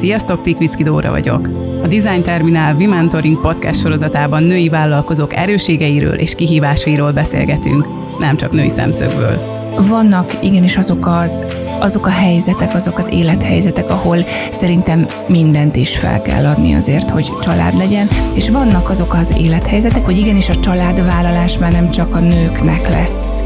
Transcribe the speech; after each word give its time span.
Sziasztok, 0.00 0.42
Tikvicki 0.42 0.82
Dóra 0.82 1.10
vagyok. 1.10 1.48
A 1.82 1.86
Design 1.86 2.22
Terminál 2.22 2.74
V-Mentoring 2.74 3.40
podcast 3.40 3.80
sorozatában 3.80 4.42
női 4.42 4.68
vállalkozók 4.68 5.34
erőségeiről 5.34 6.14
és 6.14 6.34
kihívásairól 6.34 7.12
beszélgetünk, 7.12 7.86
nem 8.18 8.36
csak 8.36 8.52
női 8.52 8.68
szemszögből. 8.68 9.40
Vannak 9.88 10.32
igenis 10.42 10.76
azok 10.76 11.06
az 11.06 11.38
azok 11.80 12.06
a 12.06 12.10
helyzetek, 12.10 12.74
azok 12.74 12.98
az 12.98 13.08
élethelyzetek, 13.10 13.90
ahol 13.90 14.24
szerintem 14.50 15.06
mindent 15.28 15.76
is 15.76 15.96
fel 15.96 16.20
kell 16.20 16.46
adni 16.46 16.74
azért, 16.74 17.10
hogy 17.10 17.30
család 17.42 17.76
legyen, 17.76 18.06
és 18.34 18.50
vannak 18.50 18.90
azok 18.90 19.14
az 19.14 19.34
élethelyzetek, 19.38 20.04
hogy 20.04 20.18
igenis 20.18 20.48
a 20.48 20.60
családvállalás 20.60 21.58
már 21.58 21.72
nem 21.72 21.90
csak 21.90 22.14
a 22.14 22.20
nőknek 22.20 22.88
lesz 22.88 23.42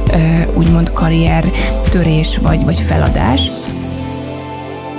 úgymond 0.55 0.93
karrier 0.93 1.51
törés 1.91 2.39
vagy, 2.43 2.65
vagy 2.65 2.81
feladás, 2.81 3.51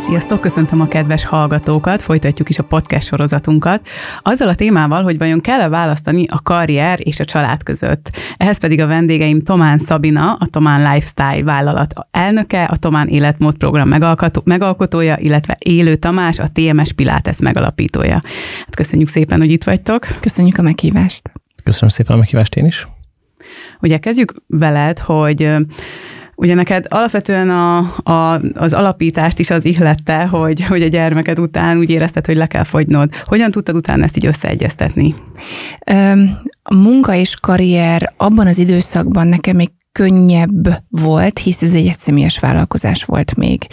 Sziasztok, 0.07 0.41
köszöntöm 0.41 0.81
a 0.81 0.87
kedves 0.87 1.25
hallgatókat, 1.25 2.01
folytatjuk 2.01 2.49
is 2.49 2.59
a 2.59 2.63
podcast 2.63 3.07
sorozatunkat. 3.07 3.87
Azzal 4.19 4.47
a 4.47 4.55
témával, 4.55 5.03
hogy 5.03 5.17
vajon 5.17 5.41
kell-e 5.41 5.69
választani 5.69 6.25
a 6.27 6.41
karrier 6.41 6.99
és 7.03 7.19
a 7.19 7.25
család 7.25 7.63
között. 7.63 8.09
Ehhez 8.37 8.57
pedig 8.57 8.81
a 8.81 8.87
vendégeim 8.87 9.41
Tomán 9.41 9.79
Szabina, 9.79 10.33
a 10.33 10.45
Tomán 10.45 10.93
Lifestyle 10.93 11.43
vállalat 11.43 11.93
elnöke, 12.11 12.63
a 12.63 12.75
Tomán 12.75 13.07
Életmód 13.07 13.57
program 13.57 13.93
megalkotója, 14.43 15.17
illetve 15.17 15.57
Élő 15.59 15.95
Tamás, 15.95 16.39
a 16.39 16.47
TMS 16.53 16.93
Pilates 16.93 17.39
megalapítója. 17.39 18.19
Hát 18.65 18.75
köszönjük 18.75 19.07
szépen, 19.07 19.39
hogy 19.39 19.51
itt 19.51 19.63
vagytok. 19.63 20.07
Köszönjük 20.19 20.57
a 20.57 20.61
meghívást. 20.61 21.31
Köszönöm 21.63 21.89
szépen 21.89 22.15
a 22.15 22.19
meghívást 22.19 22.55
én 22.55 22.65
is. 22.65 22.87
Ugye 23.81 23.97
kezdjük 23.97 24.33
veled, 24.47 24.99
hogy 24.99 25.55
Ugye 26.35 26.53
neked 26.53 26.85
alapvetően 26.89 27.49
a, 27.49 27.77
a, 28.03 28.41
az 28.53 28.73
alapítást 28.73 29.39
is 29.39 29.49
az 29.49 29.65
ihlette, 29.65 30.25
hogy, 30.25 30.65
hogy 30.65 30.81
a 30.81 30.87
gyermeked 30.87 31.39
után 31.39 31.77
úgy 31.77 31.89
érezted, 31.89 32.25
hogy 32.25 32.35
le 32.35 32.47
kell 32.47 32.63
fogynod. 32.63 33.09
Hogyan 33.23 33.51
tudtad 33.51 33.75
utána 33.75 34.03
ezt 34.03 34.17
így 34.17 34.25
összeegyeztetni? 34.25 35.15
A 36.63 36.75
munka 36.75 37.13
és 37.13 37.35
karrier 37.41 38.13
abban 38.17 38.47
az 38.47 38.57
időszakban 38.57 39.27
nekem 39.27 39.55
még 39.55 39.71
könnyebb 39.91 40.83
volt, 40.89 41.39
hisz 41.39 41.61
ez 41.61 41.73
egy 41.73 41.87
egyszemélyes 41.87 42.39
vállalkozás 42.39 43.03
volt 43.03 43.35
még. 43.35 43.67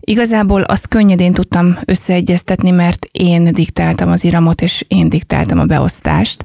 Igazából 0.00 0.60
azt 0.60 0.88
könnyedén 0.88 1.32
tudtam 1.32 1.78
összeegyeztetni, 1.84 2.70
mert 2.70 3.06
én 3.10 3.52
diktáltam 3.52 4.10
az 4.10 4.24
iramot, 4.24 4.62
és 4.62 4.84
én 4.88 5.08
diktáltam 5.08 5.58
a 5.58 5.64
beosztást. 5.64 6.44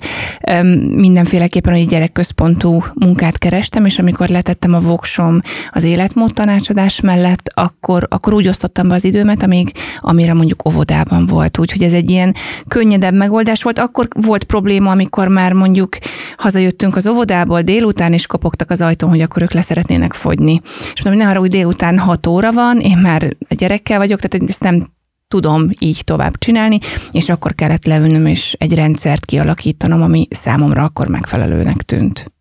Mindenféleképpen 0.89 1.73
egy 1.73 1.87
gyerekközpontú 1.87 2.83
munkát 2.93 3.37
kerestem, 3.37 3.85
és 3.85 3.99
amikor 3.99 4.29
letettem 4.29 4.73
a 4.73 4.79
voksom 4.79 5.41
az 5.71 5.83
életmód 5.83 6.33
tanácsadás 6.33 7.01
mellett, 7.01 7.51
akkor, 7.53 8.07
akkor 8.09 8.33
úgy 8.33 8.47
osztottam 8.47 8.87
be 8.87 8.93
az 8.93 9.03
időmet, 9.03 9.43
amíg, 9.43 9.71
amire 9.99 10.33
mondjuk 10.33 10.67
óvodában 10.67 11.25
volt. 11.25 11.57
Úgyhogy 11.57 11.83
ez 11.83 11.93
egy 11.93 12.09
ilyen 12.09 12.35
könnyedebb 12.67 13.13
megoldás 13.13 13.63
volt. 13.63 13.79
Akkor 13.79 14.07
volt 14.21 14.43
probléma, 14.43 14.91
amikor 14.91 15.27
már 15.27 15.53
mondjuk 15.53 15.97
hazajöttünk 16.37 16.95
az 16.95 17.07
óvodából 17.07 17.61
délután, 17.61 18.13
és 18.13 18.25
kopogtak 18.27 18.69
az 18.69 18.81
ajtón, 18.81 19.09
hogy 19.09 19.21
akkor 19.21 19.41
ők 19.41 19.53
leszeretnének 19.53 20.13
fogyni. 20.13 20.61
És 20.93 21.03
mondom, 21.03 21.13
hogy 21.13 21.23
ne 21.23 21.29
arra, 21.29 21.39
hogy 21.39 21.49
délután 21.49 21.97
6 21.97 22.27
óra 22.27 22.51
van, 22.51 22.79
én 22.79 22.97
már 22.97 23.16
a 23.23 23.55
gyerekkel 23.55 23.97
vagyok, 23.97 24.19
tehát 24.19 24.49
ezt 24.49 24.61
nem 24.61 24.87
tudom 25.27 25.69
így 25.79 26.01
tovább 26.03 26.37
csinálni, 26.37 26.79
és 27.11 27.29
akkor 27.29 27.55
kellett 27.55 27.85
leülnöm 27.85 28.25
és 28.25 28.55
egy 28.59 28.73
rendszert 28.73 29.25
kialakítanom, 29.25 30.01
ami 30.01 30.27
számomra 30.29 30.83
akkor 30.83 31.07
megfelelőnek 31.07 31.81
tűnt. 31.81 32.31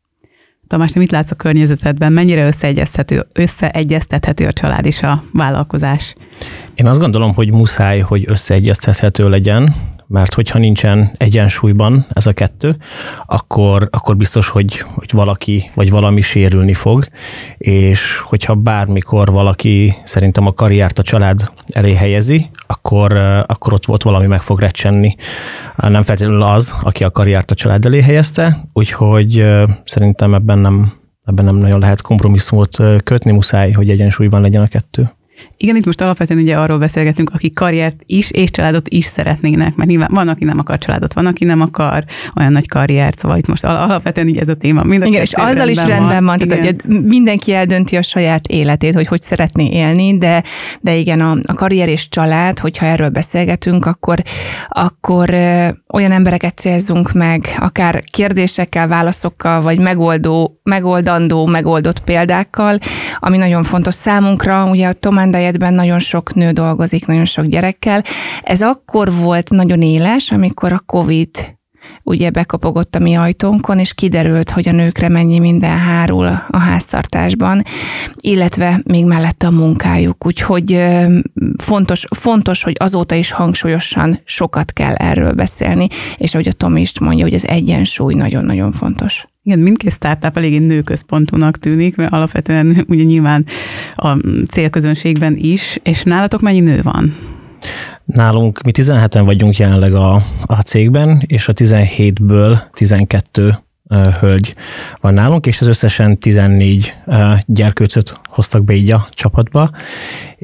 Tamás, 0.67 0.91
te 0.91 0.99
mit 0.99 1.11
látsz 1.11 1.31
a 1.31 1.35
környezetedben? 1.35 2.13
Mennyire 2.13 2.47
összeegyeztethető, 2.47 3.27
összeegyeztethető 3.33 4.47
a 4.47 4.53
család 4.53 4.87
és 4.87 5.03
a 5.03 5.25
vállalkozás? 5.33 6.15
Én 6.75 6.87
azt 6.87 6.99
gondolom, 6.99 7.35
hogy 7.35 7.51
muszáj, 7.51 8.01
hogy 8.01 8.25
összeegyeztethető 8.27 9.29
legyen, 9.29 9.75
mert 10.07 10.35
hogyha 10.35 10.59
nincsen 10.59 11.15
egyensúlyban 11.17 12.07
ez 12.13 12.27
a 12.27 12.33
kettő, 12.33 12.77
akkor, 13.27 13.89
akkor 13.91 14.17
biztos, 14.17 14.49
hogy, 14.49 14.79
hogy 14.95 15.11
valaki 15.13 15.71
vagy 15.75 15.91
valami 15.91 16.21
sérülni 16.21 16.75
fog, 16.75 17.07
és 17.59 18.19
hogyha 18.19 18.55
bármikor 18.55 19.31
valaki 19.31 19.95
szerintem 20.05 20.47
a 20.47 20.53
karriert 20.53 20.99
a 20.99 21.03
család 21.03 21.51
elé 21.67 21.95
helyezi, 21.95 22.51
akkor, 22.67 23.17
akkor 23.47 23.73
ott, 23.73 23.89
ott 23.89 24.03
valami 24.03 24.27
meg 24.27 24.43
fog 24.43 24.61
recsenni. 24.61 25.17
Nem 25.77 26.03
feltétlenül 26.03 26.43
az, 26.43 26.75
aki 26.83 27.05
a 27.05 27.11
karriert 27.11 27.51
a 27.51 27.55
család 27.55 27.85
elé 27.85 28.01
helyezte, 28.01 28.69
úgyhogy 28.73 29.45
szerintem 29.85 30.35
ebben 30.35 30.59
nem, 30.59 30.93
ebben 31.25 31.45
nem 31.45 31.57
nagyon 31.57 31.81
lehet 31.81 32.03
kompromisszumot 32.03 32.77
kötni, 33.05 33.33
muszáj, 33.33 33.71
hogy 33.71 33.91
egyensúlyban 33.91 34.41
legyen 34.41 34.63
a 34.63 34.69
kettő. 34.69 35.11
Igen, 35.59 35.77
itt 35.77 35.85
most 35.85 36.01
alapvetően 36.01 36.41
ugye 36.41 36.57
arról 36.57 36.79
beszélgetünk, 36.79 37.31
akik 37.35 37.55
karriert 37.55 38.03
is 38.07 38.31
és 38.31 38.51
családot 38.51 38.89
is 38.89 39.05
szeretnének, 39.05 39.75
mert 39.75 39.89
nyilván 39.89 40.09
van, 40.13 40.29
aki 40.29 40.45
nem 40.45 40.59
akar 40.59 40.79
családot, 40.79 41.13
van, 41.13 41.27
aki 41.27 41.45
nem 41.45 41.61
akar 41.61 42.05
olyan 42.39 42.53
nagy 42.53 42.69
karriert, 42.69 43.19
szóval 43.19 43.39
itt 43.39 43.47
most 43.47 43.65
alapvetően 43.65 44.29
így 44.29 44.37
ez 44.37 44.49
a 44.49 44.55
téma. 44.55 44.83
Mind 44.83 45.03
a 45.03 45.07
Igen, 45.07 45.23
és 45.23 45.33
azzal 45.33 45.47
rendben 45.47 45.69
is 45.69 45.77
rendben 45.77 46.25
van, 46.25 46.39
van 46.39 46.49
tehát 46.49 46.65
hogy 46.65 47.03
mindenki 47.03 47.53
eldönti 47.53 47.97
a 47.97 48.03
saját 48.03 48.47
életét, 48.47 48.95
hogy 48.95 49.07
hogy 49.07 49.23
szeretné 49.23 49.69
élni, 49.69 50.19
de, 50.19 50.45
de 50.81 50.95
igen, 50.95 51.21
a, 51.21 51.37
a 51.47 51.55
karrier 51.55 51.89
és 51.89 52.09
család, 52.09 52.59
hogyha 52.59 52.87
erről 52.87 53.09
beszélgetünk, 53.09 53.87
akkor, 53.87 54.23
akkor 54.69 55.31
olyan 55.93 56.13
embereket 56.13 56.59
célzunk 56.59 57.13
meg, 57.13 57.47
akár 57.59 58.01
kérdésekkel, 58.11 58.89
válaszokkal, 58.89 59.63
vagy 59.63 59.79
megoldó, 59.79 60.61
megoldandó, 60.63 61.47
megoldott 61.47 62.01
példákkal, 62.01 62.79
ami 63.19 63.37
nagyon 63.37 63.63
fontos 63.63 63.95
számunkra. 63.95 64.65
Ugye 64.71 64.89
a 64.89 64.93
Tomás 64.93 65.25
Dietben 65.47 65.75
nagyon 65.75 65.99
sok 65.99 66.35
nő 66.35 66.51
dolgozik, 66.51 67.07
nagyon 67.07 67.25
sok 67.25 67.45
gyerekkel. 67.45 68.03
Ez 68.43 68.63
akkor 68.63 69.13
volt 69.13 69.51
nagyon 69.51 69.83
éles, 69.83 70.31
amikor 70.31 70.73
a 70.73 70.83
COVID 70.87 71.55
ugye 72.03 72.31
bekapogott 72.31 72.95
a 72.95 72.99
mi 72.99 73.15
ajtónkon, 73.15 73.79
és 73.79 73.95
kiderült, 73.95 74.51
hogy 74.51 74.69
a 74.69 74.73
nőkre 74.73 75.09
mennyi 75.09 75.39
minden 75.39 75.79
hárul 75.79 76.27
a 76.49 76.59
háztartásban, 76.59 77.63
illetve 78.21 78.81
még 78.85 79.05
mellette 79.05 79.47
a 79.47 79.51
munkájuk. 79.51 80.27
Úgyhogy 80.27 80.85
fontos, 81.63 82.05
fontos, 82.17 82.63
hogy 82.63 82.77
azóta 82.79 83.15
is 83.15 83.31
hangsúlyosan 83.31 84.21
sokat 84.25 84.73
kell 84.73 84.95
erről 84.95 85.33
beszélni, 85.33 85.87
és 86.17 86.35
ahogy 86.35 86.49
a 86.49 86.53
Tom 86.53 86.77
is 86.77 87.01
mondja, 87.01 87.25
hogy 87.25 87.35
az 87.35 87.49
egyensúly 87.49 88.15
nagyon-nagyon 88.15 88.73
fontos. 88.73 89.27
Igen, 89.47 89.59
mindkét 89.59 89.93
startup 89.93 90.37
eléggé 90.37 90.59
nőközpontúnak 90.59 91.59
tűnik, 91.59 91.97
mert 91.97 92.13
alapvetően 92.13 92.85
ugye 92.89 93.03
nyilván 93.03 93.47
a 93.93 94.19
célközönségben 94.51 95.37
is, 95.39 95.79
és 95.83 96.03
nálatok 96.03 96.41
mennyi 96.41 96.61
nő 96.61 96.83
van? 96.83 97.17
Nálunk 98.05 98.63
mi 98.63 98.71
17-en 98.75 99.23
vagyunk 99.25 99.57
jelenleg 99.57 99.95
a, 99.95 100.23
a 100.47 100.61
cégben, 100.61 101.23
és 101.27 101.49
a 101.49 101.53
17-ből 101.53 102.59
12 102.73 103.59
uh, 103.85 104.07
hölgy 104.15 104.55
van 105.01 105.15
nálunk, 105.15 105.47
és 105.47 105.61
az 105.61 105.67
összesen 105.67 106.19
14 106.19 106.95
uh, 107.07 107.39
gyerkőcöt 107.47 108.21
hoztak 108.25 108.65
be 108.65 108.75
így 108.75 108.91
a 108.91 109.09
csapatba, 109.11 109.71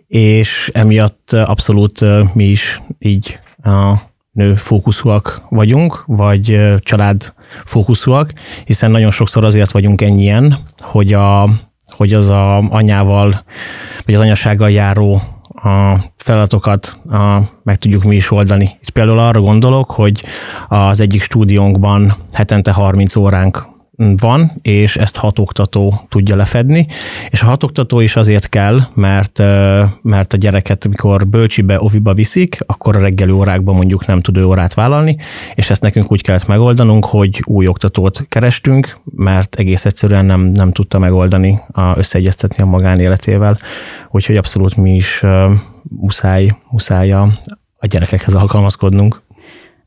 és 0.09 0.71
emiatt 0.73 1.33
abszolút 1.33 2.01
mi 2.35 2.45
is 2.45 2.81
így 2.99 3.39
nő 4.33 4.55
fókuszúak 4.55 5.43
vagyunk, 5.49 6.03
vagy 6.07 6.61
család 6.79 7.35
fókuszúak, 7.65 8.33
hiszen 8.65 8.91
nagyon 8.91 9.11
sokszor 9.11 9.45
azért 9.45 9.71
vagyunk 9.71 10.01
ennyien, 10.01 10.59
hogy, 10.81 11.13
a, 11.13 11.49
hogy 11.87 12.13
az 12.13 12.29
a 12.29 12.57
anyával, 12.57 13.45
vagy 14.05 14.15
az 14.15 14.21
anyasággal 14.21 14.71
járó 14.71 15.21
a 15.63 15.97
feladatokat 16.17 17.01
a, 17.11 17.41
meg 17.63 17.77
tudjuk 17.77 18.05
mi 18.05 18.17
is 18.17 18.31
oldani. 18.31 18.65
Itt 18.81 18.91
például 18.91 19.19
arra 19.19 19.41
gondolok, 19.41 19.91
hogy 19.91 20.25
az 20.69 21.01
egyik 21.01 21.23
stúdiónkban 21.23 22.13
hetente 22.33 22.73
30 22.73 23.17
óránk 23.17 23.72
van, 23.97 24.51
és 24.63 24.97
ezt 24.97 25.17
hat 25.17 25.39
oktató 25.39 26.07
tudja 26.09 26.37
lefedni, 26.37 26.87
és 27.31 27.43
a 27.43 27.47
hat 27.47 27.63
oktató 27.63 28.01
is 28.01 28.17
azért 28.17 28.49
kell, 28.49 28.81
mert, 28.95 29.39
mert 30.03 30.33
a 30.33 30.37
gyereket, 30.37 30.89
mikor 30.89 31.27
bölcsibe, 31.27 31.83
oviba 31.83 32.15
viszik, 32.15 32.59
akkor 32.67 32.97
a 32.97 33.01
reggeli 33.01 33.31
órákban 33.31 33.75
mondjuk 33.75 34.07
nem 34.07 34.21
tud 34.21 34.37
ő 34.37 34.45
órát 34.45 34.75
vállalni, 34.75 35.17
és 35.55 35.71
ezt 35.71 35.83
nekünk 35.83 36.13
úgy 36.13 36.23
kellett 36.23 36.47
megoldanunk, 36.47 37.05
hogy 37.05 37.43
új 37.45 37.67
oktatót 37.67 38.25
kerestünk, 38.29 38.97
mert 39.05 39.55
egész 39.55 39.85
egyszerűen 39.85 40.25
nem, 40.25 40.41
nem 40.41 40.73
tudta 40.73 40.99
megoldani, 40.99 41.61
a, 41.73 41.99
összeegyeztetni 41.99 42.63
a 42.63 42.67
magánéletével, 42.67 43.59
úgyhogy 44.11 44.37
abszolút 44.37 44.77
mi 44.77 44.95
is 44.95 45.23
muszáj, 45.83 46.49
muszáj 46.71 47.13
a, 47.13 47.23
a 47.77 47.87
gyerekekhez 47.87 48.35
alkalmazkodnunk. 48.35 49.23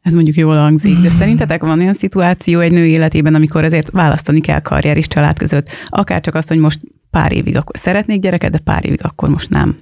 Ez 0.05 0.13
mondjuk 0.13 0.35
jól 0.35 0.57
hangzik, 0.57 0.97
de 0.97 1.09
szerintetek 1.09 1.61
van 1.61 1.79
olyan 1.79 1.93
szituáció 1.93 2.59
egy 2.59 2.71
nő 2.71 2.85
életében, 2.85 3.35
amikor 3.35 3.63
azért 3.63 3.91
választani 3.91 4.39
kell 4.39 4.59
karrier 4.59 4.97
és 4.97 5.07
család 5.07 5.37
között? 5.37 5.69
Akár 5.89 6.21
csak 6.21 6.35
azt, 6.35 6.47
hogy 6.47 6.57
most 6.57 6.79
pár 7.11 7.31
évig 7.31 7.55
akkor 7.55 7.79
szeretnék 7.79 8.21
gyereket, 8.21 8.51
de 8.51 8.57
pár 8.57 8.85
évig 8.85 8.99
akkor 9.03 9.29
most 9.29 9.49
nem. 9.49 9.77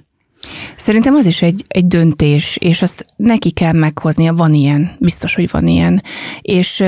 Szerintem 0.76 1.14
az 1.14 1.26
is 1.26 1.42
egy, 1.42 1.62
egy 1.68 1.86
döntés, 1.86 2.56
és 2.56 2.82
azt 2.82 3.06
neki 3.16 3.50
kell 3.50 3.72
meghoznia, 3.72 4.32
van 4.34 4.54
ilyen, 4.54 4.96
biztos, 4.98 5.34
hogy 5.34 5.50
van 5.50 5.66
ilyen. 5.66 6.02
És 6.40 6.84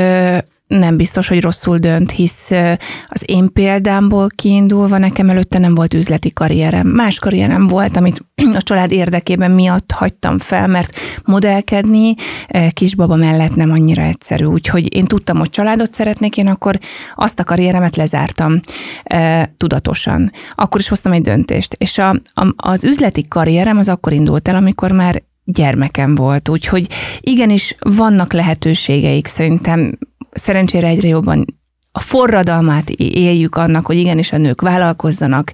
nem 0.67 0.97
biztos, 0.97 1.29
hogy 1.29 1.41
rosszul 1.41 1.77
dönt, 1.77 2.11
hisz 2.11 2.51
az 3.09 3.23
én 3.25 3.53
példámból 3.53 4.29
kiindulva 4.35 4.99
nekem 4.99 5.31
előtte 5.31 5.59
nem 5.59 5.75
volt 5.75 5.95
üzleti 5.95 6.33
karrierem. 6.33 6.87
Más 6.87 7.19
karrierem 7.19 7.67
volt, 7.67 7.97
amit 7.97 8.25
a 8.59 8.63
család 8.63 8.93
érdekében 8.93 9.51
miatt 9.51 9.91
hagytam 9.93 10.39
fel, 10.39 10.67
mert 10.67 10.99
modellkedni 11.25 12.15
kisbaba 12.71 13.17
mellett 13.17 13.55
nem 13.55 13.71
annyira 13.71 14.03
egyszerű. 14.03 14.45
Úgyhogy 14.45 14.95
én 14.95 15.05
tudtam, 15.05 15.39
hogy 15.39 15.51
családot 15.51 15.93
szeretnék, 15.93 16.37
én 16.37 16.47
akkor 16.47 16.79
azt 17.15 17.41
a 17.41 17.45
karrieremet 17.45 17.97
lezártam 17.97 18.61
tudatosan. 19.57 20.33
Akkor 20.55 20.81
is 20.81 20.89
hoztam 20.89 21.13
egy 21.13 21.23
döntést. 21.23 21.75
És 21.79 21.99
a, 21.99 22.09
a, 22.35 22.53
az 22.57 22.85
üzleti 22.85 23.29
karrierem 23.29 23.79
az 23.79 23.89
akkor 23.89 24.13
indult 24.13 24.49
el, 24.49 24.57
amikor 24.57 24.93
már 24.93 25.23
gyermekem 25.47 26.15
volt, 26.15 26.49
úgyhogy 26.49 26.87
igenis 27.21 27.77
vannak 27.79 28.33
lehetőségeik 28.33 29.27
szerintem. 29.27 29.99
Szerencsére 30.33 30.87
egyre 30.87 31.09
jobban 31.09 31.45
a 31.97 32.01
forradalmát 32.01 32.91
éljük 32.91 33.57
annak, 33.57 33.87
hogy 33.87 33.97
igenis 33.97 34.33
a 34.33 34.37
nők 34.37 34.61
vállalkozzanak, 34.61 35.53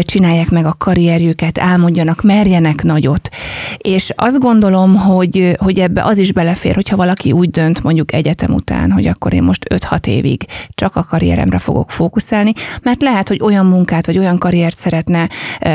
csinálják 0.00 0.50
meg 0.50 0.66
a 0.66 0.74
karrierjüket, 0.78 1.58
álmodjanak, 1.58 2.22
merjenek 2.22 2.82
nagyot. 2.82 3.28
És 3.76 4.12
azt 4.16 4.38
gondolom, 4.38 4.96
hogy, 4.96 5.56
hogy 5.58 5.78
ebbe 5.78 6.04
az 6.04 6.18
is 6.18 6.32
belefér, 6.32 6.74
hogyha 6.74 6.96
valaki 6.96 7.32
úgy 7.32 7.50
dönt 7.50 7.82
mondjuk 7.82 8.12
egyetem 8.12 8.54
után, 8.54 8.90
hogy 8.90 9.06
akkor 9.06 9.32
én 9.32 9.42
most 9.42 9.64
5-6 9.74 10.06
évig 10.06 10.46
csak 10.74 10.96
a 10.96 11.04
karrieremre 11.04 11.58
fogok 11.58 11.90
fókuszálni, 11.90 12.52
mert 12.82 13.02
lehet, 13.02 13.28
hogy 13.28 13.40
olyan 13.42 13.66
munkát 13.66 14.06
vagy 14.06 14.18
olyan 14.18 14.38
karriert 14.38 14.76
szeretne 14.76 15.28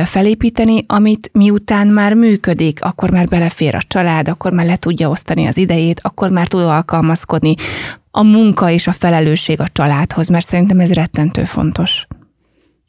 felépíteni, 0.06 0.84
amit 0.88 1.30
miután 1.34 1.88
már 1.88 2.14
működik, 2.14 2.84
akkor 2.84 3.12
már 3.12 3.26
belefér 3.26 3.76
a 3.76 3.82
család, 3.88 4.28
akkor 4.28 4.52
már 4.54 4.66
le 4.66 4.76
tudja 4.76 5.10
osztani 5.10 5.48
az 5.48 5.58
idejét, 5.58 6.00
akkor 6.04 6.30
már 6.30 6.48
tud 6.48 6.62
alkalmazkodni 6.62 7.56
a 8.12 8.24
munka 8.24 8.70
és 8.70 8.88
a 8.88 8.92
felelősség 8.92 9.60
a 9.60 9.68
családhoz, 9.68 10.28
mert 10.28 10.48
szerintem 10.48 10.80
ez 10.80 10.94
rettentő 10.94 11.44
fontos. 11.44 12.08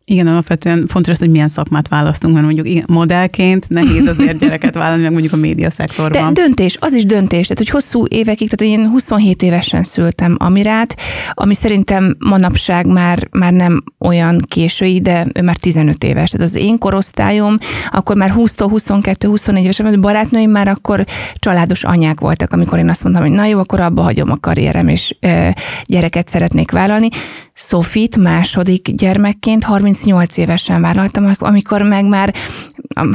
Igen, 0.04 0.26
alapvetően 0.26 0.86
fontos 0.88 1.12
az, 1.12 1.18
hogy 1.18 1.30
milyen 1.30 1.48
szakmát 1.48 1.88
választunk, 1.88 2.34
mert 2.34 2.46
mondjuk 2.46 2.68
igen, 2.68 2.84
modellként 2.88 3.68
nehéz 3.68 4.06
azért 4.06 4.38
gyereket 4.42 4.74
vállalni, 4.74 5.02
meg 5.02 5.12
mondjuk 5.12 5.32
a 5.32 5.36
média 5.36 5.70
szektorban. 5.70 6.34
De 6.34 6.40
döntés, 6.40 6.76
az 6.80 6.92
is 6.92 7.04
döntés, 7.04 7.42
tehát 7.42 7.58
hogy 7.58 7.68
hosszú 7.68 8.06
évekig, 8.08 8.50
tehát 8.50 8.72
hogy 8.74 8.84
én 8.84 8.90
27 8.90 9.42
évesen 9.42 9.82
szültem 9.82 10.36
Amirát, 10.38 10.96
ami 11.32 11.54
szerintem 11.54 12.16
manapság 12.18 12.86
már, 12.86 13.28
már 13.30 13.52
nem 13.52 13.84
olyan 13.98 14.40
késői, 14.48 15.00
de 15.00 15.26
ő 15.34 15.42
már 15.42 15.56
15 15.56 16.04
éves. 16.04 16.30
Tehát 16.30 16.46
az 16.46 16.54
én 16.54 16.78
korosztályom, 16.78 17.58
akkor 17.90 18.16
már 18.16 18.32
20-22-24 18.36 19.58
éves, 19.58 19.78
mert 19.78 20.00
barátnőim 20.00 20.50
már 20.50 20.68
akkor 20.68 21.04
családos 21.34 21.84
anyák 21.84 22.20
voltak, 22.20 22.52
amikor 22.52 22.78
én 22.78 22.88
azt 22.88 23.02
mondtam, 23.02 23.24
hogy 23.24 23.34
na 23.34 23.44
jó, 23.44 23.58
akkor 23.58 23.80
abba 23.80 24.02
hagyom 24.02 24.30
a 24.30 24.36
karrierem, 24.40 24.88
és 24.88 25.16
e, 25.20 25.56
gyereket 25.86 26.28
szeretnék 26.28 26.70
vállalni. 26.70 27.08
Sofit 27.54 28.16
második 28.16 28.90
gyermekként 28.94 29.64
38 29.64 30.36
évesen 30.36 30.80
vállaltam, 30.80 31.34
amikor 31.38 31.82
meg 31.82 32.04
már, 32.04 32.34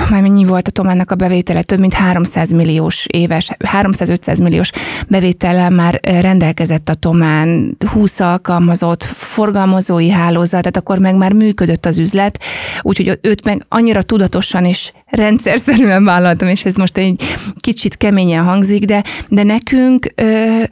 már 0.10 0.22
mennyi 0.22 0.46
volt 0.46 0.68
a 0.68 0.72
Tomának 0.72 1.12
a 1.12 1.16
bevétele, 1.16 1.62
több 1.62 1.80
mint 1.80 1.94
300 1.94 2.52
milliós 2.52 3.06
éves, 3.08 3.52
300-500 3.60 4.42
milliós 4.42 4.72
bevétellel 5.08 5.70
már 5.70 6.00
rendelkezett 6.02 6.90
a 6.90 6.94
Tomán, 6.94 7.78
20 7.88 8.20
alkalmazott, 8.20 9.04
forgalmazói 9.04 10.10
hálózat, 10.10 10.62
tehát 10.62 10.78
akkor 10.78 11.00
meg 11.00 11.16
már 11.16 11.34
működött 11.34 11.86
az 11.86 12.00
üzlet, 12.00 12.40
úgyhogy 12.82 13.20
őt 13.22 13.46
meg 13.46 13.66
annyira 13.70 14.02
tudatosan 14.02 14.66
és 14.66 14.92
rendszerszerűen 15.06 16.04
vállaltam, 16.04 16.48
és 16.48 16.66
ez 16.66 16.76
most 16.76 16.98
egy 16.98 17.24
kicsit 17.60 17.98
keményen 17.98 18.44
hangzik, 18.44 18.86
de, 18.86 19.04
de 19.28 19.44
nekünk 19.44 20.14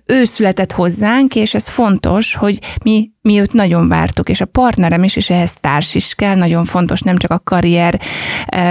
ő 0.05 0.23
született 0.23 0.71
hozzánk, 0.71 1.35
és 1.35 1.53
ez 1.53 1.67
fontos, 1.67 2.35
hogy 2.35 2.59
mi 2.83 3.13
mi 3.25 3.39
őt 3.39 3.53
nagyon 3.55 3.87
vártuk, 3.87 4.29
és 4.29 4.41
a 4.41 4.45
partnerem 4.45 5.03
is, 5.03 5.15
és 5.15 5.29
ehhez 5.29 5.53
társ 5.61 5.95
is 5.95 6.13
kell, 6.13 6.35
nagyon 6.35 6.65
fontos, 6.65 7.01
nem 7.01 7.17
csak 7.17 7.31
a 7.31 7.41
karrier 7.43 7.99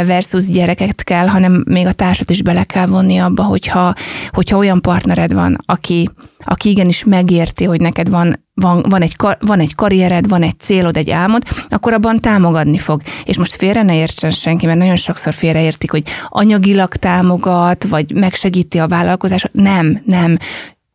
versus 0.07 0.47
gyereket 0.47 1.05
kell, 1.05 1.27
hanem 1.27 1.65
még 1.67 1.87
a 1.87 1.93
társat 1.93 2.31
is 2.31 2.43
bele 2.43 2.65
kell 2.65 2.87
vonni 2.87 3.19
abba, 3.19 3.43
hogyha, 3.43 3.95
hogyha 4.31 4.57
olyan 4.57 4.81
partnered 4.81 5.33
van, 5.33 5.57
aki, 5.67 6.11
aki 6.39 6.69
igenis 6.69 7.05
megérti, 7.05 7.65
hogy 7.65 7.81
neked 7.81 8.09
van 8.09 8.43
van, 8.55 8.85
van, 8.89 9.03
egy, 9.03 9.17
van 9.41 9.61
egy 9.61 9.75
karriered, 9.75 10.29
van 10.29 10.43
egy 10.43 10.59
célod, 10.59 10.97
egy 10.97 11.11
álmod, 11.11 11.43
akkor 11.69 11.93
abban 11.93 12.19
támogatni 12.19 12.79
fog. 12.79 13.03
És 13.25 13.39
most 13.39 13.55
félre 13.55 13.83
ne 13.83 13.97
értsen 13.97 14.31
senki, 14.31 14.67
mert 14.67 14.79
nagyon 14.79 14.97
sokszor 14.97 15.33
félreértik, 15.33 15.91
hogy 15.91 16.03
anyagilag 16.29 16.95
támogat, 16.95 17.85
vagy 17.85 18.13
megsegíti 18.13 18.79
a 18.79 18.89
vállalkozásot. 18.89 19.53
Nem, 19.53 20.03
nem 20.05 20.39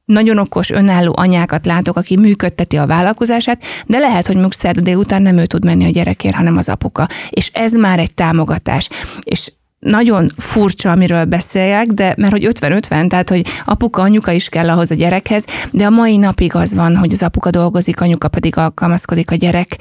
nagyon 0.10 0.38
okos, 0.38 0.70
önálló 0.70 1.14
anyákat 1.16 1.66
látok, 1.66 1.96
aki 1.96 2.18
működteti 2.18 2.78
a 2.78 2.86
vállalkozását, 2.86 3.62
de 3.86 3.98
lehet, 3.98 4.26
hogy 4.26 4.36
mondjuk 4.36 4.54
szerda 4.54 4.82
délután 4.82 5.22
nem 5.22 5.38
ő 5.38 5.46
tud 5.46 5.66
menni 5.66 5.86
a 5.86 5.90
gyerekért, 5.90 6.36
hanem 6.36 6.58
az 6.58 6.70
apuka. 6.70 7.08
És 7.30 7.50
ez 7.54 7.74
már 7.74 8.00
egy 8.00 8.14
támogatás. 8.14 8.90
És 9.24 9.52
nagyon 9.80 10.30
furcsa, 10.38 10.92
amiről 10.92 11.26
beszéljek, 11.26 11.88
de 11.88 12.14
mert 12.18 12.32
hogy 12.32 12.48
50-50, 12.60 13.08
tehát 13.08 13.30
hogy 13.30 13.48
apuka, 13.66 14.02
anyuka 14.02 14.32
is 14.32 14.50
kell 14.50 14.70
ahhoz 14.70 14.92
a 14.92 14.96
gyerekhez, 14.96 15.46
de 15.72 15.86
a 15.86 15.90
mai 15.90 16.18
napig 16.18 16.56
az 16.56 16.74
van, 16.74 16.96
hogy 16.96 17.12
az 17.12 17.24
apuka 17.24 17.50
dolgozik, 17.50 18.02
anyuka 18.02 18.28
pedig 18.28 18.58
alkalmazkodik 18.58 19.32
a 19.32 19.36
gyerek 19.36 19.78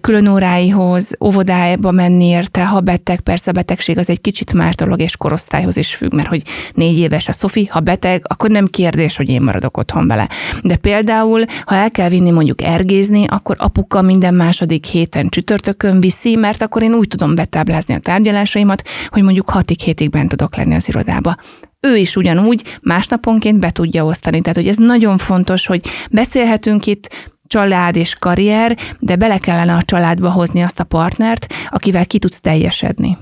külön 0.00 0.26
óráihoz, 0.26 1.10
óvodába 1.20 1.90
menni 1.90 2.24
érte, 2.24 2.66
ha 2.66 2.80
beteg, 2.80 3.20
persze 3.20 3.50
a 3.50 3.52
betegség 3.52 3.98
az 3.98 4.08
egy 4.08 4.20
kicsit 4.20 4.52
más 4.52 4.74
dolog, 4.74 5.00
és 5.00 5.16
korosztályhoz 5.16 5.76
is 5.76 5.94
függ, 5.94 6.12
mert 6.12 6.28
hogy 6.28 6.42
négy 6.74 6.98
éves 6.98 7.28
a 7.28 7.32
Szofi, 7.32 7.64
ha 7.64 7.80
beteg, 7.80 8.22
akkor 8.28 8.50
nem 8.50 8.66
kérdés, 8.66 9.16
hogy 9.16 9.28
én 9.28 9.42
maradok 9.42 9.76
otthon 9.76 10.06
vele. 10.06 10.28
De 10.62 10.76
például, 10.76 11.44
ha 11.64 11.74
el 11.74 11.90
kell 11.90 12.08
vinni 12.08 12.30
mondjuk 12.30 12.62
ergézni, 12.62 13.24
akkor 13.28 13.56
apuka 13.58 14.02
minden 14.02 14.34
második 14.34 14.86
héten 14.86 15.28
csütörtökön 15.28 16.00
viszi, 16.00 16.36
mert 16.36 16.62
akkor 16.62 16.82
én 16.82 16.94
úgy 16.94 17.08
tudom 17.08 17.34
betáblázni 17.34 17.94
a 17.94 17.98
tárgyalásaimat, 17.98 18.82
hogy 19.08 19.22
mondjuk 19.22 19.50
hatig 19.50 19.80
hétig 19.80 20.10
bent 20.10 20.28
tudok 20.28 20.56
lenni 20.56 20.74
az 20.74 20.88
irodába 20.88 21.36
ő 21.80 21.96
is 21.96 22.16
ugyanúgy 22.16 22.78
másnaponként 22.82 23.58
be 23.58 23.70
tudja 23.70 24.04
osztani. 24.04 24.40
Tehát, 24.40 24.56
hogy 24.56 24.68
ez 24.68 24.76
nagyon 24.76 25.18
fontos, 25.18 25.66
hogy 25.66 25.86
beszélhetünk 26.10 26.86
itt 26.86 27.32
család 27.46 27.96
és 27.96 28.14
karrier, 28.14 28.76
de 28.98 29.16
bele 29.16 29.38
kellene 29.38 29.74
a 29.74 29.82
családba 29.82 30.30
hozni 30.30 30.60
azt 30.60 30.80
a 30.80 30.84
partnert, 30.84 31.46
akivel 31.70 32.06
ki 32.06 32.18
tudsz 32.18 32.40
teljesedni. 32.40 33.18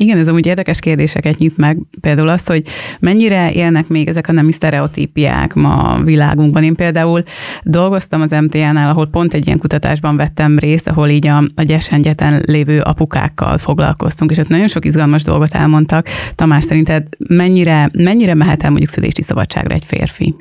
Igen, 0.00 0.18
ez 0.18 0.28
amúgy 0.28 0.46
érdekes 0.46 0.78
kérdéseket 0.78 1.38
nyit 1.38 1.56
meg. 1.56 1.78
Például 2.00 2.28
azt, 2.28 2.48
hogy 2.48 2.62
mennyire 2.98 3.52
élnek 3.52 3.88
még 3.88 4.08
ezek 4.08 4.28
a 4.28 4.32
nemi 4.32 4.52
sztereotípiák 4.52 5.54
ma 5.54 5.76
a 5.76 6.02
világunkban. 6.02 6.62
Én 6.62 6.74
például 6.74 7.22
dolgoztam 7.62 8.20
az 8.20 8.30
MTA-nál, 8.30 8.88
ahol 8.88 9.06
pont 9.06 9.34
egy 9.34 9.46
ilyen 9.46 9.58
kutatásban 9.58 10.16
vettem 10.16 10.58
részt, 10.58 10.88
ahol 10.88 11.08
így 11.08 11.26
a, 11.26 11.42
a 11.54 11.62
gyesengyeten 11.62 12.42
lévő 12.46 12.80
apukákkal 12.80 13.58
foglalkoztunk, 13.58 14.30
és 14.30 14.38
ott 14.38 14.48
nagyon 14.48 14.68
sok 14.68 14.84
izgalmas 14.84 15.22
dolgot 15.22 15.54
elmondtak. 15.54 16.06
Tamás, 16.34 16.64
szerinted 16.64 17.06
mennyire, 17.18 17.90
mennyire 17.92 18.34
mehet 18.34 18.62
el 18.62 18.70
mondjuk 18.70 18.90
szülési 18.90 19.22
szabadságra 19.22 19.74
egy 19.74 19.84
férfi? 19.86 20.34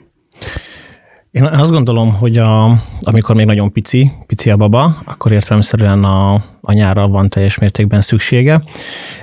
Én 1.31 1.43
azt 1.43 1.71
gondolom, 1.71 2.13
hogy 2.13 2.38
a, 2.38 2.71
amikor 3.01 3.36
még 3.36 3.45
nagyon 3.45 3.71
pici, 3.71 4.12
pici 4.25 4.50
a 4.50 4.57
baba, 4.57 5.01
akkor 5.05 5.31
értelemszerűen 5.31 6.03
a, 6.03 6.43
anyára 6.62 7.07
van 7.07 7.29
teljes 7.29 7.57
mértékben 7.57 8.01
szüksége, 8.01 8.63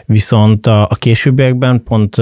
viszont 0.04 0.66
a, 0.66 0.82
a 0.82 0.94
későbbiekben 0.94 1.82
pont 1.82 2.16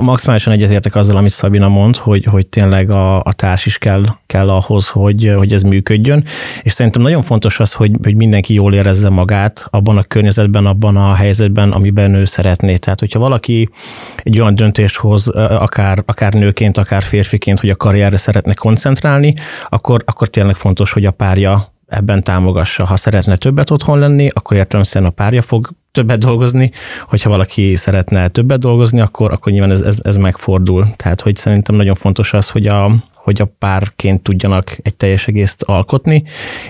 maximálisan 0.00 0.52
egyetértek 0.52 0.94
azzal, 0.94 1.16
amit 1.16 1.30
Szabina 1.30 1.68
mond, 1.68 1.96
hogy, 1.96 2.24
hogy 2.24 2.46
tényleg 2.46 2.90
a, 2.90 3.22
a 3.22 3.32
társ 3.32 3.66
is 3.66 3.78
kell, 3.78 4.04
kell 4.26 4.50
ahhoz, 4.50 4.88
hogy, 4.88 5.32
hogy 5.36 5.52
ez 5.52 5.62
működjön, 5.62 6.24
és 6.62 6.72
szerintem 6.72 7.02
nagyon 7.02 7.22
fontos 7.22 7.60
az, 7.60 7.72
hogy, 7.72 7.90
hogy 8.02 8.16
mindenki 8.16 8.54
jól 8.54 8.74
érezze 8.74 9.08
magát 9.08 9.66
abban 9.70 9.96
a 9.96 10.02
környezetben, 10.02 10.66
abban 10.66 10.96
a 10.96 11.14
helyzetben, 11.14 11.72
amiben 11.72 12.14
ő 12.14 12.24
szeretné. 12.24 12.76
Tehát, 12.76 13.00
hogyha 13.00 13.18
valaki 13.18 13.68
egy 14.16 14.40
olyan 14.40 14.54
döntést 14.54 14.96
hoz, 14.96 15.28
akár, 15.28 16.02
akár 16.06 16.32
nőként, 16.32 16.78
akár 16.78 17.02
férfiként, 17.02 17.60
hogy 17.60 17.70
a 17.70 17.76
karrierre 17.76 18.16
szeretne 18.16 18.54
koncentrálni, 18.54 19.34
akkor, 19.68 20.02
akkor 20.06 20.28
tényleg 20.28 20.56
fontos, 20.56 20.92
hogy 20.92 21.04
a 21.04 21.10
párja 21.10 21.72
ebben 21.86 22.22
támogassa. 22.22 22.84
Ha 22.84 22.96
szeretne 22.96 23.36
többet 23.36 23.70
otthon 23.70 23.98
lenni, 23.98 24.28
akkor 24.32 24.56
értelemszerűen 24.56 25.10
a 25.10 25.14
párja 25.14 25.42
fog 25.42 25.70
többet 25.92 26.18
dolgozni, 26.18 26.70
hogyha 27.06 27.30
valaki 27.30 27.74
szeretne 27.76 28.28
többet 28.28 28.58
dolgozni, 28.58 29.00
akkor, 29.00 29.32
akkor 29.32 29.52
nyilván 29.52 29.70
ez, 29.70 29.80
ez, 29.80 29.98
ez 30.02 30.16
megfordul. 30.16 30.86
Tehát, 30.96 31.20
hogy 31.20 31.36
szerintem 31.36 31.74
nagyon 31.74 31.94
fontos 31.94 32.32
az, 32.32 32.48
hogy 32.48 32.66
a, 32.66 33.04
hogy 33.14 33.40
a 33.40 33.54
párként 33.58 34.22
tudjanak 34.22 34.78
egy 34.82 34.94
teljes 34.94 35.26
egészt 35.26 35.62
alkotni, 35.62 36.22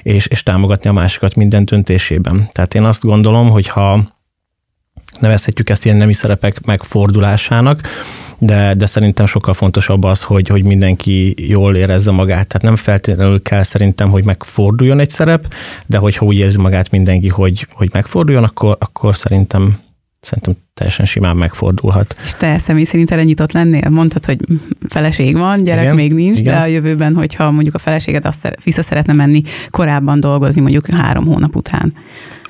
és, 0.03 0.27
és 0.27 0.43
támogatni 0.43 0.89
a 0.89 0.93
másikat 0.93 1.35
minden 1.35 1.65
döntésében. 1.65 2.49
Tehát 2.53 2.75
én 2.75 2.85
azt 2.85 3.05
gondolom, 3.05 3.51
hogy 3.51 3.69
ha 3.69 4.21
nevezhetjük 5.21 5.71
ezt 5.71 5.85
ilyen 5.85 5.97
nemi 5.97 6.13
szerepek 6.13 6.65
megfordulásának, 6.65 7.81
de, 8.39 8.75
de 8.75 8.87
szerintem 8.87 9.27
sokkal 9.27 9.55
fontosabb 9.55 10.03
az, 10.03 10.23
hogy, 10.23 10.49
hogy 10.49 10.65
mindenki 10.65 11.35
jól 11.49 11.77
érezze 11.77 12.11
magát. 12.11 12.47
Tehát 12.47 12.63
nem 12.63 12.77
feltétlenül 12.77 13.43
kell 13.43 13.63
szerintem, 13.63 14.11
hogy 14.11 14.25
megforduljon 14.25 15.01
egy 15.01 15.11
szerep, 15.11 15.55
de 15.87 15.99
hogyha 15.99 16.27
úgy 16.27 16.37
érzi 16.37 16.59
magát 16.59 16.91
mindenki, 16.91 17.29
hogy, 17.29 17.67
hogy 17.73 17.91
megforduljon, 17.93 18.45
akkor, 18.45 18.77
akkor 18.81 19.17
szerintem 19.17 19.79
szerintem 20.21 20.55
teljesen 20.75 21.07
simán 21.07 21.37
megfordulhat. 21.37 22.17
És 22.25 22.33
te 22.33 22.59
személy 22.59 22.85
szerint 22.85 23.11
erre 23.11 23.23
nyitott 23.23 23.53
lennél? 23.53 23.89
Mondtad, 23.89 24.25
hogy 24.25 24.39
feleség 24.89 25.37
van, 25.37 25.63
gyerek 25.63 25.83
igen, 25.83 25.95
még 25.95 26.13
nincs, 26.13 26.39
igen. 26.39 26.55
de 26.55 26.61
a 26.61 26.67
jövőben, 26.67 27.15
hogyha 27.15 27.51
mondjuk 27.51 27.75
a 27.75 27.79
feleséged 27.79 28.25
azt 28.25 28.57
vissza 28.65 28.83
szeretne 28.83 29.13
menni 29.13 29.43
korábban 29.71 30.21
dolgozni, 30.21 30.61
mondjuk 30.61 30.87
három 30.95 31.27
hónap 31.27 31.57
után. 31.57 31.95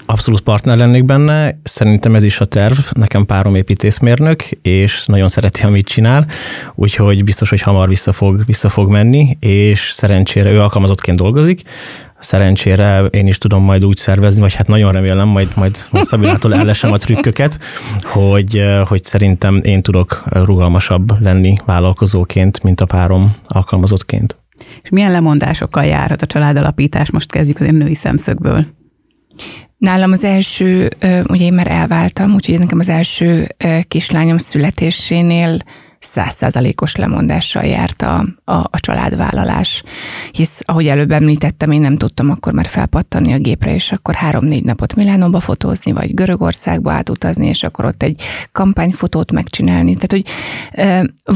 Abszolút 0.07 0.41
partner 0.41 0.77
lennék 0.77 1.05
benne, 1.05 1.61
szerintem 1.63 2.15
ez 2.15 2.23
is 2.23 2.41
a 2.41 2.45
terv, 2.45 2.79
nekem 2.93 3.27
párom 3.27 3.55
építészmérnök, 3.55 4.43
és 4.63 5.07
nagyon 5.07 5.29
szereti, 5.29 5.63
amit 5.63 5.87
csinál, 5.87 6.27
úgyhogy 6.75 7.25
biztos, 7.25 7.49
hogy 7.49 7.61
hamar 7.61 7.89
vissza 7.89 8.13
fog, 8.13 8.45
vissza 8.47 8.69
fog 8.69 8.91
menni, 8.91 9.37
és 9.41 9.81
szerencsére 9.81 10.51
ő 10.51 10.61
alkalmazottként 10.61 11.17
dolgozik, 11.17 11.63
szerencsére 12.19 13.05
én 13.05 13.27
is 13.27 13.39
tudom 13.39 13.65
majd 13.65 13.85
úgy 13.85 13.97
szervezni, 13.97 14.41
vagy 14.41 14.55
hát 14.55 14.67
nagyon 14.67 14.93
remélem, 14.93 15.29
majd, 15.29 15.53
majd 15.55 15.79
Szabinától 15.93 16.55
ellesem 16.55 16.93
a 16.93 16.97
trükköket, 16.97 17.59
hogy, 18.03 18.61
hogy 18.85 19.05
szerintem 19.05 19.61
én 19.65 19.83
tudok 19.83 20.23
rugalmasabb 20.25 21.23
lenni 21.23 21.57
vállalkozóként, 21.67 22.63
mint 22.63 22.81
a 22.81 22.87
párom 22.87 23.35
alkalmazottként. 23.49 24.39
És 24.83 24.91
milyen 24.91 25.11
lemondásokkal 25.11 25.85
járhat 25.85 26.23
a 26.23 26.27
családalapítás? 26.27 27.11
Most 27.11 27.33
kezdjük 27.33 27.61
az 27.61 27.67
én 27.67 27.75
női 27.75 27.95
szemszögből. 27.95 28.67
Nálam 29.83 30.13
az 30.13 30.25
első, 30.25 30.91
ugye 31.29 31.45
én 31.45 31.53
már 31.53 31.71
elváltam, 31.71 32.35
úgyhogy 32.35 32.59
nekem 32.59 32.79
az 32.79 32.89
első 32.89 33.57
kislányom 33.89 34.39
születésénél 34.39 35.59
százszázalékos 35.99 36.97
lemondással 36.97 37.65
járt 37.65 38.03
a, 38.03 38.27
a, 38.45 38.53
a 38.55 38.81
családvállalás, 38.81 39.83
hisz 40.33 40.61
ahogy 40.65 40.87
előbb 40.87 41.11
említettem, 41.11 41.71
én 41.71 41.81
nem 41.81 41.97
tudtam 41.97 42.31
akkor 42.31 42.53
már 42.53 42.67
felpattani 42.67 43.33
a 43.33 43.39
gépre, 43.39 43.75
és 43.75 43.93
akkor 43.93 44.15
három-négy 44.15 44.65
napot 44.65 44.95
Milánóba 44.95 45.41
fotózni, 45.41 45.93
vagy 45.93 46.15
Görögországba 46.15 46.93
átutazni, 46.93 47.47
és 47.47 47.63
akkor 47.63 47.85
ott 47.85 48.03
egy 48.03 48.23
kampányfotót 48.53 49.33
megcsinálni. 49.33 49.95
Tehát, 49.95 50.13
hogy 50.13 50.25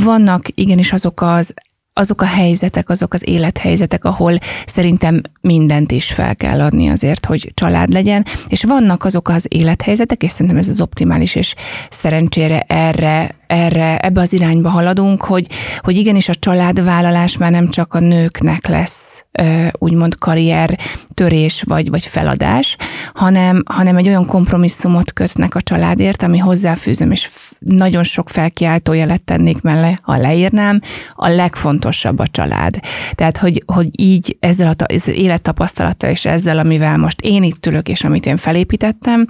vannak 0.05 0.43
igenis 0.55 0.93
azok 0.93 1.23
az 1.23 1.55
azok 1.99 2.21
a 2.21 2.25
helyzetek, 2.25 2.89
azok 2.89 3.15
az 3.15 3.29
élethelyzetek, 3.29 4.05
ahol 4.05 4.39
szerintem 4.67 5.21
mindent 5.41 5.93
is 5.93 6.13
fel 6.13 6.37
kell 6.37 6.61
adni 6.61 6.89
azért, 6.89 7.27
hogy 7.27 7.53
család 7.55 7.89
legyen, 7.89 8.25
és 8.49 8.65
vannak 8.65 9.05
azok 9.05 9.29
az 9.29 9.47
élethelyzetek, 9.49 10.23
és 10.23 10.31
szerintem 10.31 10.57
ez 10.57 10.69
az 10.69 10.81
optimális, 10.81 11.35
és 11.35 11.55
szerencsére 11.91 12.61
erre 12.61 13.35
erre, 13.47 13.99
ebbe 13.99 14.21
az 14.21 14.33
irányba 14.33 14.69
haladunk, 14.69 15.23
hogy, 15.23 15.47
hogy 15.79 15.97
igenis 15.97 16.29
a 16.29 16.35
családvállalás 16.35 17.37
már 17.37 17.51
nem 17.51 17.69
csak 17.69 17.95
a 17.95 18.01
nőknek 18.01 18.67
lesz 18.67 19.25
úgymond 19.73 20.19
karrier 20.19 20.79
törés 21.15 21.63
vagy, 21.67 21.91
vagy 21.91 22.05
feladás, 22.05 22.77
hanem, 23.15 23.63
hanem 23.67 23.97
egy 23.97 24.09
olyan 24.09 24.27
kompromisszumot 24.27 25.13
kötnek 25.13 25.55
a 25.55 25.61
családért, 25.61 26.23
ami 26.23 26.39
hozzáfűzöm, 26.39 27.11
és 27.11 27.31
nagyon 27.59 28.03
sok 28.03 28.29
felkiáltó 28.29 28.93
jelet 28.93 29.23
tennék 29.23 29.63
mellé, 29.63 29.97
ha 30.03 30.17
leírnám, 30.17 30.81
a 31.15 31.29
legfontosabb 31.29 32.19
a 32.19 32.27
család. 32.27 32.81
Tehát, 33.15 33.37
hogy, 33.37 33.63
hogy 33.67 34.01
így 34.01 34.37
ezzel 34.41 34.75
az 34.87 35.09
élettapasztalattal 35.09 36.11
és 36.11 36.25
ezzel, 36.25 36.59
amivel 36.59 36.97
most 36.97 37.21
én 37.21 37.43
itt 37.43 37.67
ülök, 37.67 37.89
és 37.89 38.05
amit 38.05 38.27
én 38.27 38.37
felépítettem, 38.37 39.27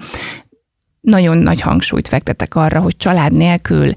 nagyon 1.00 1.38
nagy 1.38 1.61
hangsúlyt 1.61 2.09
fektetek 2.09 2.54
arra, 2.54 2.80
hogy 2.80 2.97
család 2.97 3.33
nélkül 3.33 3.92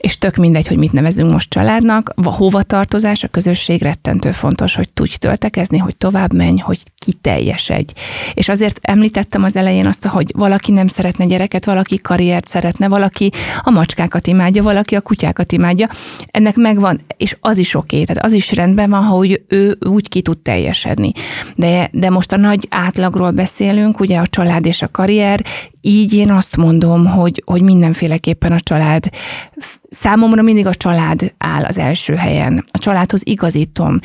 és 0.00 0.18
tök 0.18 0.36
mindegy, 0.36 0.66
hogy 0.66 0.76
mit 0.76 0.92
nevezünk 0.92 1.32
most 1.32 1.50
családnak, 1.50 2.12
a 2.14 2.30
hovatartozás, 2.30 3.22
a 3.22 3.28
közösség 3.28 3.82
rettentő 3.82 4.32
fontos, 4.32 4.74
hogy 4.74 4.92
tudj 4.92 5.16
töltekezni, 5.16 5.78
hogy 5.78 5.96
tovább 5.96 6.32
menj, 6.32 6.60
hogy 6.60 6.78
kiteljesedj. 6.98 7.92
És 8.34 8.48
azért 8.48 8.78
említettem 8.82 9.42
az 9.42 9.56
elején 9.56 9.86
azt, 9.86 10.06
hogy 10.06 10.32
valaki 10.34 10.72
nem 10.72 10.86
szeretne 10.86 11.24
gyereket, 11.24 11.64
valaki 11.64 11.96
karriert 11.96 12.46
szeretne, 12.46 12.88
valaki 12.88 13.30
a 13.62 13.70
macskákat 13.70 14.26
imádja, 14.26 14.62
valaki 14.62 14.94
a 14.94 15.00
kutyákat 15.00 15.52
imádja. 15.52 15.88
Ennek 16.26 16.56
megvan, 16.56 17.00
és 17.16 17.36
az 17.40 17.58
is 17.58 17.74
oké, 17.74 18.00
okay, 18.00 18.06
tehát 18.06 18.24
az 18.24 18.32
is 18.32 18.52
rendben 18.52 18.90
van, 18.90 19.02
hogy 19.02 19.42
ő 19.48 19.76
úgy 19.88 20.08
ki 20.08 20.22
tud 20.22 20.38
teljesedni. 20.38 21.12
De, 21.54 21.88
de 21.92 22.10
most 22.10 22.32
a 22.32 22.36
nagy 22.36 22.66
átlagról 22.70 23.30
beszélünk, 23.30 24.00
ugye 24.00 24.18
a 24.18 24.26
család 24.26 24.66
és 24.66 24.82
a 24.82 24.88
karrier, 24.88 25.44
így 25.86 26.12
én 26.12 26.30
azt 26.30 26.56
mondom, 26.56 27.06
hogy, 27.06 27.42
hogy 27.46 27.62
mindenféleképpen 27.62 28.52
a 28.52 28.60
család, 28.60 29.08
számomra 29.90 30.42
mindig 30.42 30.66
a 30.66 30.74
család 30.74 31.34
áll 31.38 31.64
az 31.64 31.78
első 31.78 32.14
helyen. 32.14 32.64
A 32.70 32.78
családhoz 32.78 33.26
igazítom, 33.26 33.98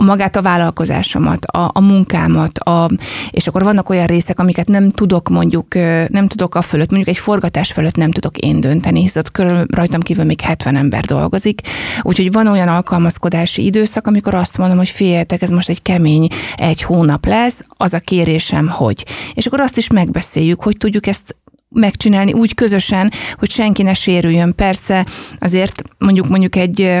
a 0.00 0.04
magát 0.04 0.36
a 0.36 0.42
vállalkozásomat, 0.42 1.44
a, 1.44 1.70
a 1.72 1.80
munkámat, 1.80 2.58
a, 2.58 2.88
és 3.30 3.46
akkor 3.46 3.62
vannak 3.62 3.88
olyan 3.88 4.06
részek, 4.06 4.40
amiket 4.40 4.68
nem 4.68 4.88
tudok 4.88 5.28
mondjuk, 5.28 5.74
nem 6.08 6.26
tudok 6.26 6.54
a 6.54 6.62
fölött, 6.62 6.90
mondjuk 6.90 7.16
egy 7.16 7.22
forgatás 7.22 7.72
fölött 7.72 7.96
nem 7.96 8.10
tudok 8.10 8.38
én 8.38 8.60
dönteni, 8.60 9.00
hisz 9.00 9.16
ott 9.16 9.30
körül 9.30 9.64
rajtam 9.66 10.00
kívül 10.00 10.24
még 10.24 10.40
70 10.40 10.76
ember 10.76 11.04
dolgozik. 11.04 11.60
Úgyhogy 12.02 12.32
van 12.32 12.46
olyan 12.46 12.68
alkalmazkodási 12.68 13.64
időszak, 13.64 14.06
amikor 14.06 14.34
azt 14.34 14.58
mondom, 14.58 14.76
hogy 14.76 14.88
féljetek, 14.88 15.42
ez 15.42 15.50
most 15.50 15.68
egy 15.68 15.82
kemény 15.82 16.28
egy 16.56 16.82
hónap 16.82 17.26
lesz, 17.26 17.64
az 17.68 17.92
a 17.92 17.98
kérésem, 17.98 18.68
hogy. 18.68 19.06
És 19.34 19.46
akkor 19.46 19.60
azt 19.60 19.76
is 19.76 19.90
megbeszéljük, 19.90 20.62
hogy 20.62 20.76
tudjuk 20.76 21.06
ezt 21.06 21.36
megcsinálni 21.70 22.32
úgy 22.32 22.54
közösen, 22.54 23.12
hogy 23.38 23.50
senki 23.50 23.82
ne 23.82 23.94
sérüljön. 23.94 24.54
Persze 24.54 25.06
azért 25.38 25.82
mondjuk 25.98 26.28
mondjuk 26.28 26.56
egy 26.56 26.98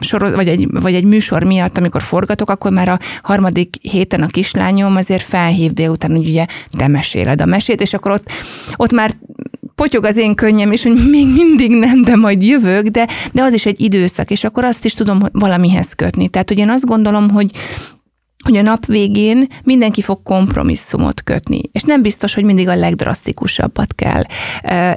sorot, 0.00 0.34
vagy 0.34 0.48
egy, 0.48 0.66
vagy 0.70 0.94
egy 0.94 1.04
műsor 1.04 1.42
miatt, 1.42 1.78
amikor 1.78 2.02
forgatok, 2.02 2.50
akkor 2.50 2.72
már 2.72 2.88
a 2.88 2.98
harmadik 3.22 3.76
héten 3.80 4.22
a 4.22 4.26
kislányom 4.26 4.96
azért 4.96 5.22
felhív 5.22 5.72
délután, 5.72 6.10
hogy 6.10 6.28
ugye 6.28 6.46
te 6.70 6.88
meséled 6.88 7.40
a 7.40 7.46
mesét, 7.46 7.80
és 7.80 7.94
akkor 7.94 8.10
ott, 8.10 8.32
ott 8.76 8.92
már 8.92 9.14
potyog 9.74 10.04
az 10.04 10.16
én 10.16 10.34
könnyem 10.34 10.72
is, 10.72 10.82
hogy 10.82 11.10
még 11.10 11.26
mindig 11.26 11.70
nem, 11.70 12.02
de 12.02 12.16
majd 12.16 12.42
jövök, 12.42 12.86
de, 12.86 13.08
de 13.32 13.42
az 13.42 13.52
is 13.52 13.66
egy 13.66 13.80
időszak, 13.80 14.30
és 14.30 14.44
akkor 14.44 14.64
azt 14.64 14.84
is 14.84 14.94
tudom 14.94 15.18
valamihez 15.32 15.92
kötni. 15.92 16.28
Tehát, 16.28 16.48
hogy 16.48 16.58
én 16.58 16.70
azt 16.70 16.86
gondolom, 16.86 17.30
hogy 17.30 17.50
hogy 18.42 18.56
a 18.56 18.62
nap 18.62 18.86
végén 18.86 19.46
mindenki 19.64 20.02
fog 20.02 20.22
kompromisszumot 20.22 21.22
kötni, 21.22 21.60
és 21.72 21.82
nem 21.82 22.02
biztos, 22.02 22.34
hogy 22.34 22.44
mindig 22.44 22.68
a 22.68 22.74
legdrasztikusabbat 22.74 23.94
kell, 23.94 24.22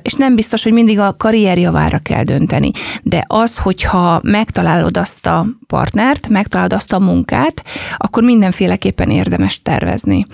és 0.01 0.13
nem 0.13 0.35
biztos, 0.35 0.63
hogy 0.63 0.73
mindig 0.73 0.99
a 0.99 1.15
karrier 1.17 1.57
javára 1.57 1.99
kell 1.99 2.23
dönteni, 2.23 2.71
de 3.03 3.23
az, 3.27 3.57
hogyha 3.57 4.19
megtalálod 4.23 4.97
azt 4.97 5.25
a 5.25 5.47
partnert, 5.67 6.27
megtalálod 6.27 6.73
azt 6.73 6.93
a 6.93 6.99
munkát, 6.99 7.63
akkor 7.97 8.23
mindenféleképpen 8.23 9.09
érdemes 9.09 9.61
tervezni. 9.61 10.25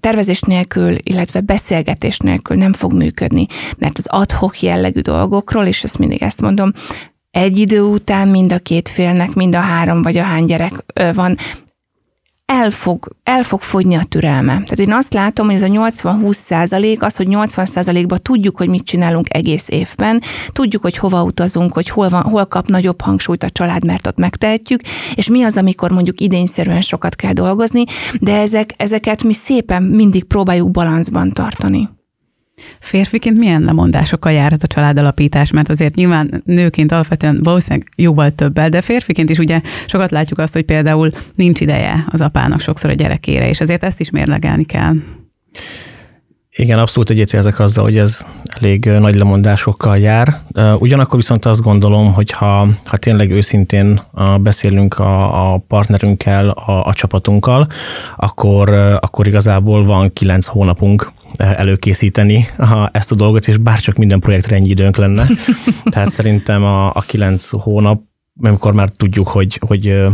Tervezés 0.00 0.40
nélkül, 0.40 0.96
illetve 1.02 1.40
beszélgetés 1.40 2.18
nélkül 2.18 2.56
nem 2.56 2.72
fog 2.72 2.92
működni, 2.92 3.46
mert 3.78 3.98
az 3.98 4.06
adhok 4.06 4.60
jellegű 4.60 5.00
dolgokról, 5.00 5.66
és 5.66 5.82
ezt 5.82 5.98
mindig 5.98 6.22
ezt 6.22 6.40
mondom, 6.40 6.72
egy 7.30 7.58
idő 7.58 7.82
után 7.82 8.28
mind 8.28 8.52
a 8.52 8.58
két 8.58 8.88
félnek, 8.88 9.34
mind 9.34 9.54
a 9.54 9.60
három 9.60 10.02
vagy 10.02 10.16
a 10.16 10.22
hány 10.22 10.44
gyerek 10.44 10.72
van, 11.14 11.36
el 12.52 12.70
fog, 12.70 13.08
el 13.22 13.42
fog 13.42 13.60
fogyni 13.60 13.94
a 13.94 14.04
türelme. 14.08 14.52
Tehát 14.52 14.78
én 14.78 14.92
azt 14.92 15.14
látom, 15.14 15.46
hogy 15.46 15.54
ez 15.54 15.62
a 15.62 15.66
80-20 15.66 16.32
százalék, 16.32 17.02
az, 17.02 17.16
hogy 17.16 17.28
80 17.28 17.64
százalékban 17.64 18.18
tudjuk, 18.22 18.56
hogy 18.56 18.68
mit 18.68 18.84
csinálunk 18.84 19.34
egész 19.34 19.68
évben, 19.68 20.22
tudjuk, 20.52 20.82
hogy 20.82 20.96
hova 20.96 21.22
utazunk, 21.22 21.72
hogy 21.72 21.88
hol, 21.88 22.08
van, 22.08 22.22
hol 22.22 22.46
kap 22.46 22.66
nagyobb 22.66 23.00
hangsúlyt 23.00 23.42
a 23.42 23.50
család, 23.50 23.84
mert 23.84 24.06
ott 24.06 24.16
megtehetjük, 24.16 24.80
és 25.14 25.28
mi 25.28 25.42
az, 25.42 25.56
amikor 25.56 25.90
mondjuk 25.90 26.20
idényszerűen 26.20 26.80
sokat 26.80 27.14
kell 27.14 27.32
dolgozni, 27.32 27.84
de 28.20 28.36
ezek, 28.36 28.74
ezeket 28.76 29.24
mi 29.24 29.32
szépen 29.32 29.82
mindig 29.82 30.24
próbáljuk 30.24 30.70
balanszban 30.70 31.32
tartani. 31.32 31.97
Férfiként 32.80 33.38
milyen 33.38 33.62
lemondásokkal 33.62 34.32
járhat 34.32 34.62
a 34.62 34.66
családalapítás? 34.66 35.50
Mert 35.50 35.68
azért 35.68 35.94
nyilván 35.94 36.42
nőként 36.44 36.92
alapvetően 36.92 37.40
valószínűleg 37.42 37.88
jóval 37.96 38.30
többel, 38.30 38.68
de 38.68 38.80
férfiként 38.80 39.30
is 39.30 39.38
ugye 39.38 39.60
sokat 39.86 40.10
látjuk 40.10 40.38
azt, 40.38 40.52
hogy 40.52 40.64
például 40.64 41.10
nincs 41.34 41.60
ideje 41.60 42.04
az 42.10 42.20
apának 42.20 42.60
sokszor 42.60 42.90
a 42.90 42.94
gyerekére, 42.94 43.48
és 43.48 43.60
azért 43.60 43.84
ezt 43.84 44.00
is 44.00 44.10
mérlegelni 44.10 44.64
kell. 44.64 44.94
Igen, 46.58 46.78
abszolút 46.78 47.10
egyetértek 47.10 47.58
azzal, 47.58 47.84
hogy 47.84 47.98
ez 47.98 48.26
elég 48.44 48.84
nagy 48.84 49.14
lemondásokkal 49.14 49.98
jár. 49.98 50.28
Ugyanakkor 50.78 51.18
viszont 51.18 51.44
azt 51.44 51.62
gondolom, 51.62 52.12
hogy 52.12 52.30
ha, 52.30 52.68
ha 52.84 52.96
tényleg 52.96 53.30
őszintén 53.30 54.02
beszélünk 54.40 54.98
a, 54.98 55.52
a 55.52 55.58
partnerünkkel, 55.68 56.48
a, 56.48 56.86
a 56.86 56.92
csapatunkkal, 56.92 57.66
akkor, 58.16 58.68
akkor 59.00 59.26
igazából 59.26 59.84
van 59.84 60.12
kilenc 60.12 60.46
hónapunk 60.46 61.12
előkészíteni 61.36 62.46
a, 62.56 62.88
ezt 62.92 63.12
a 63.12 63.14
dolgot, 63.14 63.48
és 63.48 63.56
bárcsak 63.56 63.96
minden 63.96 64.20
projektre 64.20 64.56
ennyi 64.56 64.68
időnk 64.68 64.96
lenne. 64.96 65.26
Tehát 65.90 66.10
szerintem 66.10 66.64
a, 66.64 66.86
a 66.86 67.00
kilenc 67.06 67.48
hónap 67.50 68.00
amikor 68.42 68.72
már 68.72 68.88
tudjuk, 68.88 69.28
hogy, 69.28 69.60
hogy 69.66 70.04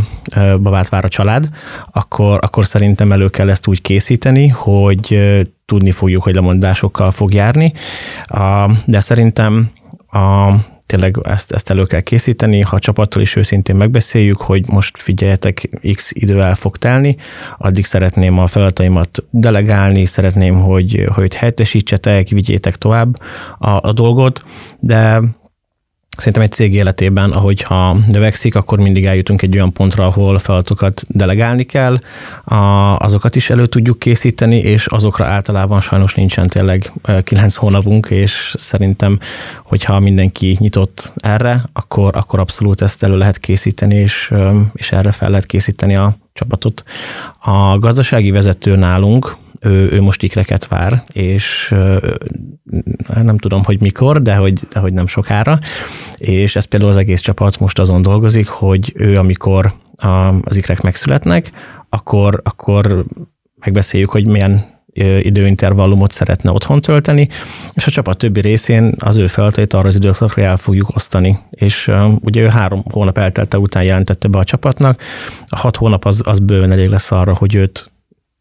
babát 0.61 0.89
vár 0.89 1.05
a 1.05 1.09
család, 1.09 1.49
akkor, 1.91 2.39
akkor 2.41 2.65
szerintem 2.65 3.11
elő 3.11 3.29
kell 3.29 3.49
ezt 3.49 3.67
úgy 3.67 3.81
készíteni, 3.81 4.47
hogy 4.47 5.19
tudni 5.65 5.91
fogjuk, 5.91 6.23
hogy 6.23 6.35
lemondásokkal 6.35 7.11
fog 7.11 7.33
járni. 7.33 7.73
De 8.85 8.99
szerintem 8.99 9.71
a, 10.07 10.53
tényleg 10.85 11.19
ezt, 11.23 11.51
ezt 11.51 11.69
elő 11.69 11.85
kell 11.85 12.01
készíteni, 12.01 12.61
ha 12.61 12.75
a 12.75 12.79
csapattal 12.79 13.21
is 13.21 13.35
őszintén 13.35 13.75
megbeszéljük, 13.75 14.41
hogy 14.41 14.67
most 14.67 15.01
figyeljetek, 15.01 15.69
x 15.93 16.11
idő 16.13 16.41
el 16.41 16.55
fog 16.55 16.77
telni, 16.77 17.15
addig 17.57 17.85
szeretném 17.85 18.37
a 18.37 18.47
feladataimat 18.47 19.23
delegálni, 19.29 20.05
szeretném, 20.05 20.55
hogy, 20.55 21.05
hogy 21.13 21.35
helyettesítsetek, 21.35 22.29
vigyétek 22.29 22.75
tovább 22.75 23.15
a, 23.57 23.69
a 23.69 23.91
dolgot, 23.93 24.45
de 24.79 25.21
Szerintem 26.17 26.41
egy 26.41 26.51
cég 26.51 26.73
életében, 26.73 27.31
ahogyha 27.31 27.97
növekszik, 28.07 28.55
akkor 28.55 28.79
mindig 28.79 29.05
eljutunk 29.05 29.41
egy 29.41 29.55
olyan 29.55 29.73
pontra, 29.73 30.05
ahol 30.05 30.39
feladatokat 30.39 31.03
delegálni 31.07 31.63
kell, 31.63 31.99
azokat 32.97 33.35
is 33.35 33.49
elő 33.49 33.65
tudjuk 33.65 33.99
készíteni, 33.99 34.57
és 34.57 34.85
azokra 34.85 35.25
általában 35.25 35.81
sajnos 35.81 36.13
nincsen 36.13 36.47
tényleg 36.47 36.91
kilenc 37.23 37.55
hónapunk, 37.55 38.07
és 38.09 38.55
szerintem, 38.57 39.19
hogyha 39.63 39.99
mindenki 39.99 40.57
nyitott 40.59 41.13
erre, 41.15 41.69
akkor, 41.73 42.15
akkor 42.15 42.39
abszolút 42.39 42.81
ezt 42.81 43.03
elő 43.03 43.17
lehet 43.17 43.39
készíteni, 43.39 43.95
és, 43.95 44.33
és 44.73 44.91
erre 44.91 45.11
fel 45.11 45.29
lehet 45.29 45.45
készíteni 45.45 45.95
a 45.95 46.17
csapatot. 46.33 46.83
A 47.39 47.79
gazdasági 47.79 48.31
vezető 48.31 48.75
nálunk, 48.75 49.37
ő, 49.59 49.91
ő 49.91 50.01
most 50.01 50.23
ikreket 50.23 50.67
vár, 50.67 51.03
és 51.13 51.75
nem 53.23 53.37
tudom, 53.37 53.63
hogy 53.63 53.81
mikor, 53.81 54.21
de 54.21 54.35
hogy, 54.35 54.59
de 54.69 54.79
hogy 54.79 54.93
nem 54.93 55.07
sokára, 55.07 55.59
és 56.17 56.55
ez 56.55 56.65
például 56.65 56.91
az 56.91 56.97
egész 56.97 57.19
csapat 57.19 57.59
most 57.59 57.79
azon 57.79 58.01
dolgozik, 58.01 58.47
hogy 58.47 58.93
ő, 58.95 59.17
amikor 59.17 59.73
az 60.41 60.55
ikrek 60.55 60.81
megszületnek, 60.81 61.51
akkor, 61.89 62.41
akkor 62.43 63.05
megbeszéljük, 63.59 64.09
hogy 64.09 64.27
milyen 64.27 64.73
időintervallumot 65.19 66.11
szeretne 66.11 66.51
otthon 66.51 66.81
tölteni, 66.81 67.29
és 67.73 67.87
a 67.87 67.91
csapat 67.91 68.17
többi 68.17 68.41
részén 68.41 68.95
az 68.99 69.17
ő 69.17 69.27
feladatait 69.27 69.73
arra 69.73 69.87
az 69.87 69.95
időszakra 69.95 70.43
el 70.43 70.57
fogjuk 70.57 70.95
osztani. 70.95 71.39
És 71.49 71.91
ugye 72.21 72.41
ő 72.41 72.47
három 72.47 72.83
hónap 72.91 73.17
eltelte 73.17 73.59
után 73.59 73.83
jelentette 73.83 74.27
be 74.27 74.37
a 74.37 74.43
csapatnak, 74.43 75.01
a 75.47 75.57
hat 75.57 75.75
hónap 75.75 76.05
az, 76.05 76.21
az 76.23 76.39
bőven 76.39 76.71
elég 76.71 76.89
lesz 76.89 77.11
arra, 77.11 77.33
hogy 77.33 77.55
őt 77.55 77.91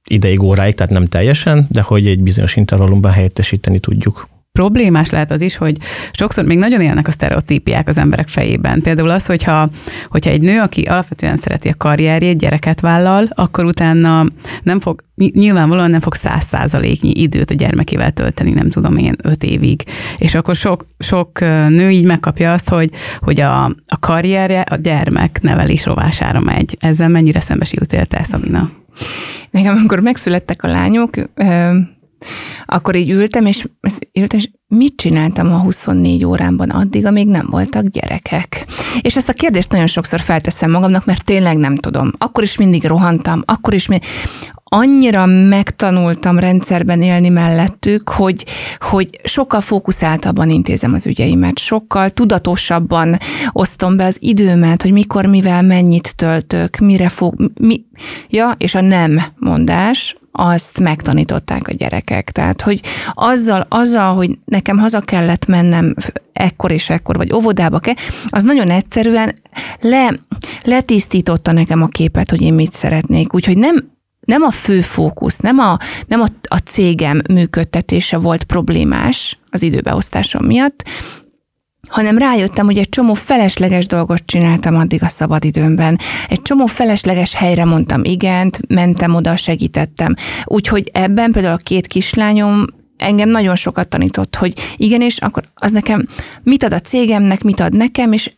ideig, 0.08 0.42
óráig, 0.42 0.74
tehát 0.74 0.92
nem 0.92 1.04
teljesen, 1.04 1.66
de 1.70 1.80
hogy 1.80 2.06
egy 2.06 2.20
bizonyos 2.20 2.56
intervallumban 2.56 3.12
helyettesíteni 3.12 3.78
tudjuk 3.78 4.28
problémás 4.58 5.10
lehet 5.10 5.30
az 5.30 5.40
is, 5.40 5.56
hogy 5.56 5.76
sokszor 6.12 6.44
még 6.44 6.58
nagyon 6.58 6.80
élnek 6.80 7.06
a 7.06 7.10
sztereotípiák 7.10 7.88
az 7.88 7.98
emberek 7.98 8.28
fejében. 8.28 8.82
Például 8.82 9.10
az, 9.10 9.26
hogyha, 9.26 9.70
hogyha 10.08 10.30
egy 10.30 10.40
nő, 10.40 10.60
aki 10.60 10.82
alapvetően 10.82 11.36
szereti 11.36 11.68
a 11.68 11.74
karrierjét, 11.76 12.38
gyereket 12.38 12.80
vállal, 12.80 13.28
akkor 13.30 13.64
utána 13.64 14.26
nem 14.62 14.80
fog, 14.80 15.04
nyilvánvalóan 15.14 15.90
nem 15.90 16.00
fog 16.00 16.14
száz 16.14 16.44
százaléknyi 16.44 17.10
időt 17.10 17.50
a 17.50 17.54
gyermekével 17.54 18.12
tölteni, 18.12 18.50
nem 18.50 18.70
tudom 18.70 18.96
én, 18.96 19.14
öt 19.22 19.42
évig. 19.42 19.82
És 20.16 20.34
akkor 20.34 20.54
sok, 20.54 20.86
sok 20.98 21.40
nő 21.68 21.90
így 21.90 22.04
megkapja 22.04 22.52
azt, 22.52 22.68
hogy, 22.68 22.90
hogy 23.18 23.40
a, 23.40 23.64
a 23.64 23.98
karrierje 24.00 24.60
a 24.60 24.76
gyermek 24.76 25.38
nevelés 25.42 25.84
rovására 25.84 26.40
megy. 26.40 26.76
Ezzel 26.80 27.08
mennyire 27.08 27.40
szembesültél 27.40 28.06
te, 28.06 28.22
Szabina? 28.22 28.70
Nekem, 29.50 29.76
amikor 29.76 30.00
megszülettek 30.00 30.62
a 30.62 30.68
lányok, 30.68 31.16
akkor 32.66 32.94
így 32.94 33.10
ültem, 33.10 33.46
és, 33.46 33.66
ültem, 34.12 34.38
és 34.38 34.50
mit 34.66 34.96
csináltam 34.96 35.52
a 35.52 35.58
24 35.58 36.24
órámban 36.24 36.70
addig, 36.70 37.06
amíg 37.06 37.28
nem 37.28 37.46
voltak 37.50 37.86
gyerekek? 37.86 38.66
És 39.00 39.16
ezt 39.16 39.28
a 39.28 39.32
kérdést 39.32 39.70
nagyon 39.70 39.86
sokszor 39.86 40.20
felteszem 40.20 40.70
magamnak, 40.70 41.04
mert 41.04 41.24
tényleg 41.24 41.56
nem 41.56 41.76
tudom. 41.76 42.12
Akkor 42.18 42.42
is 42.42 42.56
mindig 42.56 42.84
rohantam, 42.84 43.42
akkor 43.44 43.74
is 43.74 43.86
mindig 43.86 44.08
annyira 44.64 45.26
megtanultam 45.26 46.38
rendszerben 46.38 47.02
élni 47.02 47.28
mellettük, 47.28 48.08
hogy, 48.08 48.44
hogy 48.78 49.20
sokkal 49.24 49.60
fókuszáltabban 49.60 50.50
intézem 50.50 50.94
az 50.94 51.06
ügyeimet, 51.06 51.58
sokkal 51.58 52.10
tudatosabban 52.10 53.18
osztom 53.52 53.96
be 53.96 54.04
az 54.04 54.16
időmet, 54.20 54.82
hogy 54.82 54.92
mikor, 54.92 55.26
mivel, 55.26 55.62
mennyit 55.62 56.16
töltök, 56.16 56.76
mire 56.76 57.08
fog, 57.08 57.50
mi, 57.60 57.84
ja, 58.28 58.54
és 58.58 58.74
a 58.74 58.80
nem 58.80 59.22
mondás, 59.38 60.16
azt 60.36 60.80
megtanították 60.80 61.68
a 61.68 61.72
gyerekek. 61.72 62.30
Tehát, 62.30 62.62
hogy 62.62 62.80
azzal, 63.12 63.66
azzal, 63.68 64.14
hogy 64.14 64.38
nekem 64.44 64.78
haza 64.78 65.00
kellett 65.00 65.46
mennem 65.46 65.94
ekkor 66.32 66.70
és 66.70 66.90
ekkor, 66.90 67.16
vagy 67.16 67.32
óvodába 67.32 67.78
kell, 67.78 67.94
az 68.28 68.42
nagyon 68.42 68.70
egyszerűen 68.70 69.34
le, 69.80 70.18
letisztította 70.62 71.52
nekem 71.52 71.82
a 71.82 71.86
képet, 71.86 72.30
hogy 72.30 72.42
én 72.42 72.54
mit 72.54 72.72
szeretnék. 72.72 73.34
Úgyhogy 73.34 73.58
nem, 73.58 73.93
nem 74.24 74.42
a 74.42 74.50
fő 74.50 74.80
fókusz, 74.80 75.36
nem 75.36 75.58
a, 75.58 75.78
nem 76.06 76.20
a, 76.20 76.26
a 76.48 76.56
cégem 76.56 77.22
működtetése 77.32 78.16
volt 78.16 78.44
problémás 78.44 79.38
az 79.50 79.62
időbeosztásom 79.62 80.44
miatt, 80.44 80.84
hanem 81.88 82.18
rájöttem, 82.18 82.66
hogy 82.66 82.78
egy 82.78 82.88
csomó 82.88 83.14
felesleges 83.14 83.86
dolgot 83.86 84.22
csináltam 84.26 84.76
addig 84.76 85.02
a 85.02 85.08
szabadidőmben. 85.08 85.98
Egy 86.28 86.42
csomó 86.42 86.66
felesleges 86.66 87.34
helyre 87.34 87.64
mondtam 87.64 88.04
igent, 88.04 88.60
mentem 88.68 89.14
oda, 89.14 89.36
segítettem. 89.36 90.14
Úgyhogy 90.44 90.90
ebben 90.92 91.32
például 91.32 91.54
a 91.54 91.62
két 91.62 91.86
kislányom 91.86 92.64
engem 92.96 93.28
nagyon 93.28 93.54
sokat 93.54 93.88
tanított, 93.88 94.36
hogy 94.36 94.54
igenis, 94.76 95.18
akkor 95.18 95.42
az 95.54 95.72
nekem 95.72 96.06
mit 96.42 96.62
ad 96.62 96.72
a 96.72 96.78
cégemnek, 96.78 97.42
mit 97.42 97.60
ad 97.60 97.72
nekem, 97.72 98.12
és 98.12 98.30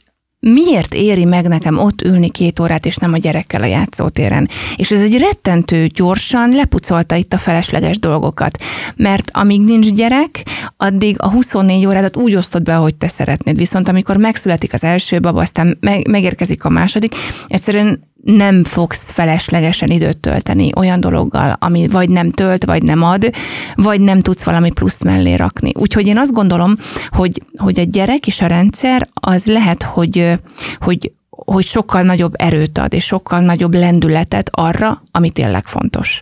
miért 0.52 0.94
éri 0.94 1.24
meg 1.24 1.48
nekem 1.48 1.78
ott 1.78 2.02
ülni 2.02 2.30
két 2.30 2.60
órát, 2.60 2.86
és 2.86 2.96
nem 2.96 3.12
a 3.12 3.16
gyerekkel 3.16 3.62
a 3.62 3.66
játszótéren. 3.66 4.48
És 4.76 4.90
ez 4.90 5.00
egy 5.00 5.18
rettentő 5.18 5.86
gyorsan 5.86 6.50
lepucolta 6.50 7.14
itt 7.14 7.32
a 7.32 7.38
felesleges 7.38 7.98
dolgokat. 7.98 8.58
Mert 8.96 9.30
amíg 9.32 9.60
nincs 9.60 9.92
gyerek, 9.92 10.42
addig 10.76 11.16
a 11.18 11.30
24 11.30 11.86
órádat 11.86 12.16
úgy 12.16 12.34
osztod 12.34 12.62
be, 12.62 12.76
ahogy 12.76 12.94
te 12.94 13.08
szeretnéd. 13.08 13.56
Viszont 13.56 13.88
amikor 13.88 14.16
megszületik 14.16 14.72
az 14.72 14.84
első 14.84 15.20
baba, 15.20 15.40
aztán 15.40 15.78
megérkezik 16.08 16.64
a 16.64 16.68
második, 16.68 17.14
egyszerűen 17.48 18.14
nem 18.26 18.64
fogsz 18.64 19.10
feleslegesen 19.10 19.88
időt 19.88 20.18
tölteni 20.18 20.70
olyan 20.76 21.00
dologgal, 21.00 21.56
ami 21.58 21.88
vagy 21.88 22.10
nem 22.10 22.30
tölt, 22.30 22.64
vagy 22.64 22.82
nem 22.82 23.02
ad, 23.02 23.30
vagy 23.74 24.00
nem 24.00 24.20
tudsz 24.20 24.44
valami 24.44 24.70
pluszt 24.70 25.04
mellé 25.04 25.34
rakni. 25.34 25.72
Úgyhogy 25.74 26.06
én 26.06 26.18
azt 26.18 26.32
gondolom, 26.32 26.76
hogy, 27.08 27.42
hogy 27.56 27.78
a 27.78 27.82
gyerek 27.82 28.26
és 28.26 28.40
a 28.40 28.46
rendszer 28.46 29.08
az 29.14 29.46
lehet, 29.46 29.82
hogy, 29.82 30.38
hogy, 30.78 31.12
hogy 31.30 31.66
sokkal 31.66 32.02
nagyobb 32.02 32.32
erőt 32.36 32.78
ad, 32.78 32.92
és 32.92 33.04
sokkal 33.04 33.40
nagyobb 33.40 33.74
lendületet 33.74 34.48
arra, 34.52 35.02
ami 35.10 35.30
tényleg 35.30 35.64
fontos. 35.64 36.20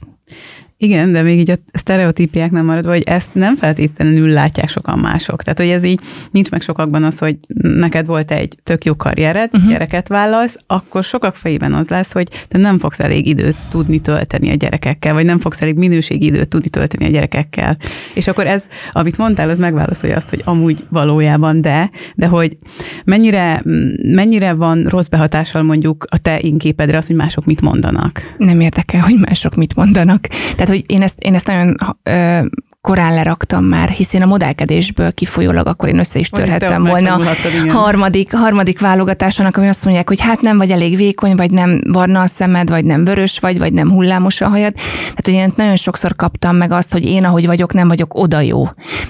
Igen, 0.84 1.12
de 1.12 1.22
még 1.22 1.38
így 1.38 1.50
a 1.50 1.54
sztereotípiák 1.72 2.50
nem 2.50 2.64
maradva, 2.64 2.90
hogy 2.90 3.02
ezt 3.04 3.28
nem 3.32 3.56
feltétlenül 3.56 4.28
látják 4.28 4.68
sokan 4.68 4.98
mások. 4.98 5.42
Tehát, 5.42 5.58
hogy 5.58 5.68
ez 5.68 5.84
így 5.84 6.00
nincs 6.30 6.50
meg 6.50 6.60
sokakban 6.60 7.04
az, 7.04 7.18
hogy 7.18 7.36
neked 7.60 8.06
volt 8.06 8.30
egy 8.30 8.56
tök 8.62 8.84
jó 8.84 8.96
karriered, 8.96 9.50
uh-huh. 9.52 9.70
gyereket 9.70 10.08
vállalsz, 10.08 10.56
akkor 10.66 11.04
sokak 11.04 11.36
fejében 11.36 11.72
az 11.72 11.88
lesz, 11.88 12.12
hogy 12.12 12.28
te 12.48 12.58
nem 12.58 12.78
fogsz 12.78 13.00
elég 13.00 13.26
időt 13.26 13.56
tudni 13.70 13.98
tölteni 13.98 14.50
a 14.50 14.54
gyerekekkel, 14.54 15.12
vagy 15.12 15.24
nem 15.24 15.38
fogsz 15.38 15.62
elég 15.62 15.76
minőségi 15.76 16.26
időt 16.26 16.48
tudni 16.48 16.68
tölteni 16.68 17.04
a 17.04 17.08
gyerekekkel. 17.08 17.76
És 18.14 18.26
akkor 18.26 18.46
ez, 18.46 18.64
amit 18.92 19.18
mondtál, 19.18 19.48
az 19.48 19.58
megválaszolja 19.58 20.16
azt, 20.16 20.30
hogy 20.30 20.42
amúgy 20.44 20.84
valójában 20.90 21.60
de, 21.60 21.90
de 22.14 22.26
hogy 22.26 22.56
mennyire, 23.04 23.62
mennyire 24.02 24.52
van 24.52 24.82
rossz 24.82 25.08
behatással 25.08 25.62
mondjuk 25.62 26.04
a 26.08 26.18
te 26.18 26.38
inképedre 26.40 26.96
az, 26.96 27.06
hogy 27.06 27.16
mások 27.16 27.44
mit 27.44 27.60
mondanak. 27.60 28.34
Nem 28.38 28.60
érdekel, 28.60 29.00
hogy 29.00 29.18
mások 29.18 29.54
mit 29.54 29.74
mondanak. 29.74 30.20
Tehát, 30.56 30.68
hogy 30.74 30.84
én 30.86 31.02
ezt, 31.02 31.18
én 31.18 31.34
ezt 31.34 31.46
nagyon 31.46 31.74
ö, 32.02 32.40
korán 32.80 33.14
leraktam 33.14 33.64
már, 33.64 33.88
hiszen 33.88 34.22
a 34.22 34.26
modellkedésből 34.26 35.12
kifolyólag 35.12 35.66
akkor 35.66 35.88
én 35.88 35.98
össze 35.98 36.18
is 36.18 36.28
törhettem 36.28 36.84
volna 36.84 37.14
a 37.14 37.72
harmadik, 37.72 38.34
harmadik 38.34 38.80
válogatásonak, 38.80 39.56
ami 39.56 39.68
azt 39.68 39.84
mondják, 39.84 40.08
hogy 40.08 40.20
hát 40.20 40.40
nem 40.40 40.58
vagy 40.58 40.70
elég 40.70 40.96
vékony, 40.96 41.36
vagy 41.36 41.50
nem 41.50 41.80
barna 41.92 42.20
a 42.20 42.26
szemed, 42.26 42.68
vagy 42.68 42.84
nem 42.84 43.04
vörös 43.04 43.38
vagy, 43.38 43.58
vagy 43.58 43.72
nem 43.72 43.90
hullámos 43.90 44.40
a 44.40 44.48
hajad. 44.48 44.74
Tehát, 44.74 45.24
hogy 45.24 45.34
én 45.34 45.52
nagyon 45.56 45.76
sokszor 45.76 46.16
kaptam 46.16 46.56
meg 46.56 46.72
azt, 46.72 46.92
hogy 46.92 47.04
én, 47.04 47.24
ahogy 47.24 47.46
vagyok, 47.46 47.72
nem 47.72 47.88
vagyok 47.88 48.14
oda 48.14 48.40
jó. 48.40 48.64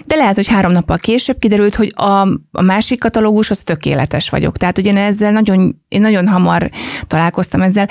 De 0.07 0.15
lehet, 0.17 0.35
hogy 0.35 0.49
három 0.49 0.73
nappal 0.73 0.97
később 0.97 1.39
kiderült, 1.39 1.75
hogy 1.75 1.93
a, 1.95 2.29
a 2.53 2.63
másik 2.63 3.01
katalógus 3.01 3.51
az 3.51 3.59
tökéletes 3.59 4.29
vagyok. 4.29 4.57
Tehát 4.57 4.79
ugye 4.79 4.97
ezzel 4.97 5.33
nagyon, 5.33 5.84
én 5.95 6.01
nagyon 6.01 6.29
hamar 6.29 6.71
találkoztam 7.03 7.63
ezzel. 7.63 7.89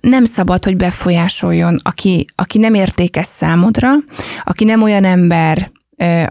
Nem 0.00 0.24
szabad, 0.24 0.64
hogy 0.64 0.76
befolyásoljon, 0.76 1.76
aki, 1.82 2.26
aki 2.34 2.58
nem 2.58 2.74
értékes 2.74 3.26
számodra, 3.26 3.90
aki 4.44 4.64
nem 4.64 4.82
olyan 4.82 5.04
ember, 5.04 5.70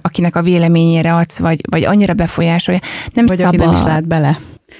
akinek 0.02 0.36
a 0.36 0.42
véleményére 0.42 1.16
adsz, 1.16 1.38
vagy, 1.38 1.62
vagy 1.70 1.84
annyira 1.84 2.14
befolyásolja. 2.14 2.80
Nem 3.14 3.26
vagy 3.26 3.38
szabad. 3.38 3.54
aki 3.54 3.66
nem 3.66 3.74
is 3.74 3.82
lát 3.82 4.08
bele. 4.08 4.40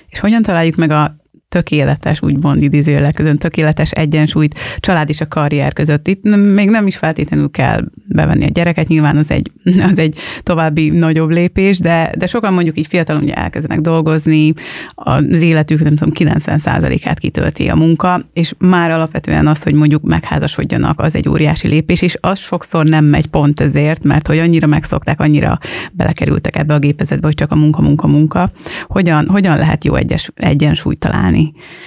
És 0.10 0.20
hogyan 0.20 0.42
találjuk 0.42 0.76
meg 0.76 0.92
a 0.92 1.16
tökéletes, 1.56 2.22
úgymond 2.22 2.62
idézőjelek 2.62 3.14
között, 3.14 3.40
tökéletes 3.40 3.92
egyensúlyt 3.92 4.56
család 4.80 5.10
és 5.10 5.22
a 5.22 5.28
karrier 5.28 5.74
között. 5.74 6.08
Itt 6.08 6.24
még 6.54 6.70
nem 6.70 6.88
is 6.88 6.98
feltétlenül 6.98 7.52
kell 7.52 7.84
bevenni 8.08 8.46
a 8.46 8.50
gyereket, 8.54 8.88
nyilván 8.88 9.18
az 9.18 9.32
egy, 9.32 9.52
az 9.92 10.00
egy 10.00 10.16
további 10.44 10.90
nagyobb 10.90 11.30
lépés, 11.30 11.80
de, 11.80 12.12
de 12.18 12.28
sokan 12.28 12.54
mondjuk 12.54 12.78
így 12.78 12.88
fiatalon 12.88 13.22
ugye 13.22 13.34
elkezdenek 13.34 13.82
dolgozni, 13.84 14.54
az 14.96 15.42
életük 15.42 15.84
nem 15.84 15.96
tudom, 15.96 16.14
90%-át 16.34 17.20
kitölti 17.20 17.70
a 17.70 17.76
munka, 17.76 18.22
és 18.34 18.54
már 18.58 18.92
alapvetően 18.92 19.48
az, 19.48 19.64
hogy 19.64 19.74
mondjuk 19.74 20.04
megházasodjanak, 20.04 21.00
az 21.00 21.16
egy 21.16 21.30
óriási 21.30 21.68
lépés, 21.68 22.02
és 22.02 22.18
az 22.22 22.40
sokszor 22.40 22.86
nem 22.86 23.06
megy 23.06 23.28
pont 23.28 23.60
ezért, 23.60 24.04
mert 24.04 24.28
hogy 24.28 24.38
annyira 24.38 24.68
megszokták, 24.68 25.20
annyira 25.20 25.60
belekerültek 25.92 26.56
ebbe 26.56 26.74
a 26.74 26.80
gépezetbe, 26.80 27.28
hogy 27.28 27.36
csak 27.36 27.52
a 27.52 27.56
munka, 27.56 27.82
munka, 27.82 28.08
munka. 28.08 28.52
Hogyan, 28.88 29.28
hogyan 29.28 29.58
lehet 29.58 29.84
jó 29.84 29.96
egyes, 29.96 30.32
egyensúlyt 30.36 31.00
találni, 31.00 31.45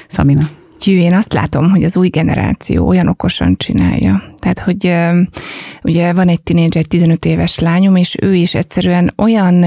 Szamina? 0.09 0.51
Gyű, 0.85 0.99
én 0.99 1.15
azt 1.15 1.33
látom, 1.33 1.71
hogy 1.71 1.85
az 1.85 1.97
új 1.97 2.09
generáció 2.09 2.87
olyan 2.87 3.09
okosan 3.09 3.57
csinálja. 3.57 4.23
Tehát, 4.37 4.59
hogy 4.59 4.95
ugye 5.83 6.13
van 6.13 6.29
egy 6.29 6.43
tinédzser, 6.43 6.83
egy 6.83 6.89
15 6.89 7.25
éves 7.25 7.59
lányom, 7.59 7.97
és 7.97 8.17
ő 8.21 8.35
is 8.35 8.55
egyszerűen 8.55 9.13
olyan 9.17 9.65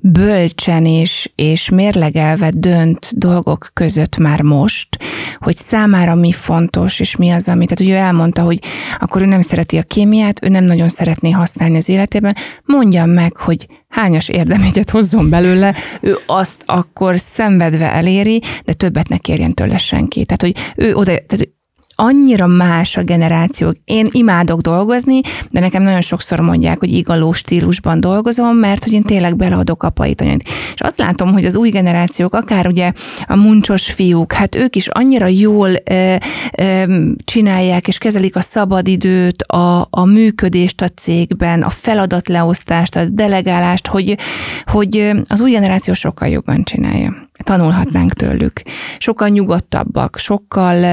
bölcsen 0.00 0.86
és, 0.86 1.30
és 1.34 1.68
mérlegelve 1.68 2.50
dönt 2.56 3.18
dolgok 3.18 3.70
között 3.72 4.16
már 4.16 4.40
most, 4.40 4.88
hogy 5.34 5.56
számára 5.56 6.14
mi 6.14 6.32
fontos, 6.32 7.00
és 7.00 7.16
mi 7.16 7.30
az, 7.30 7.48
ami. 7.48 7.66
Tehát, 7.66 7.92
ő 7.92 7.96
elmondta, 7.96 8.42
hogy 8.42 8.58
akkor 8.98 9.22
ő 9.22 9.26
nem 9.26 9.40
szereti 9.40 9.76
a 9.76 9.82
kémiát, 9.82 10.44
ő 10.44 10.48
nem 10.48 10.64
nagyon 10.64 10.88
szeretné 10.88 11.30
használni 11.30 11.76
az 11.76 11.88
életében. 11.88 12.36
Mondjam 12.64 13.10
meg, 13.10 13.36
hogy 13.36 13.66
hányas 13.94 14.28
érdemegyet 14.28 14.90
hozzon 14.90 15.30
belőle, 15.30 15.74
ő 16.00 16.18
azt 16.26 16.62
akkor 16.66 17.18
szenvedve 17.18 17.92
eléri, 17.92 18.42
de 18.64 18.72
többet 18.72 19.08
ne 19.08 19.16
kérjen 19.16 19.54
tőle 19.54 19.78
senki. 19.78 20.24
Tehát, 20.24 20.42
hogy 20.42 20.72
ő 20.76 20.94
oda, 20.94 21.12
tehát 21.26 21.48
annyira 21.94 22.46
más 22.46 22.96
a 22.96 23.02
generáció. 23.02 23.74
Én 23.84 24.06
imádok 24.10 24.60
dolgozni, 24.60 25.20
de 25.50 25.60
nekem 25.60 25.82
nagyon 25.82 26.00
sokszor 26.00 26.40
mondják, 26.40 26.78
hogy 26.78 26.92
igaló 26.92 27.32
stílusban 27.32 28.00
dolgozom, 28.00 28.56
mert 28.56 28.84
hogy 28.84 28.92
én 28.92 29.02
tényleg 29.02 29.36
beleadok 29.36 29.82
apait, 29.82 30.20
anyait. 30.20 30.48
És 30.74 30.80
azt 30.80 30.98
látom, 30.98 31.32
hogy 31.32 31.44
az 31.44 31.56
új 31.56 31.70
generációk, 31.70 32.34
akár 32.34 32.66
ugye 32.66 32.92
a 33.26 33.36
muncsos 33.36 33.84
fiúk, 33.84 34.32
hát 34.32 34.54
ők 34.54 34.76
is 34.76 34.88
annyira 34.88 35.26
jól 35.26 35.70
ö, 35.84 36.14
ö, 36.58 36.96
csinálják 37.24 37.88
és 37.88 37.98
kezelik 37.98 38.36
a 38.36 38.40
szabadidőt, 38.40 39.42
a, 39.42 39.86
a 39.90 40.04
működést 40.04 40.80
a 40.80 40.88
cégben, 40.88 41.62
a 41.62 41.70
feladatleosztást, 41.70 42.96
a 42.96 43.04
delegálást, 43.04 43.86
hogy, 43.86 44.18
hogy 44.64 45.12
az 45.26 45.40
új 45.40 45.50
generáció 45.50 45.92
sokkal 45.94 46.28
jobban 46.28 46.64
csinálja. 46.64 47.14
Tanulhatnánk 47.44 48.12
tőlük. 48.12 48.62
Sokkal 48.98 49.28
nyugodtabbak, 49.28 50.18
sokkal 50.18 50.84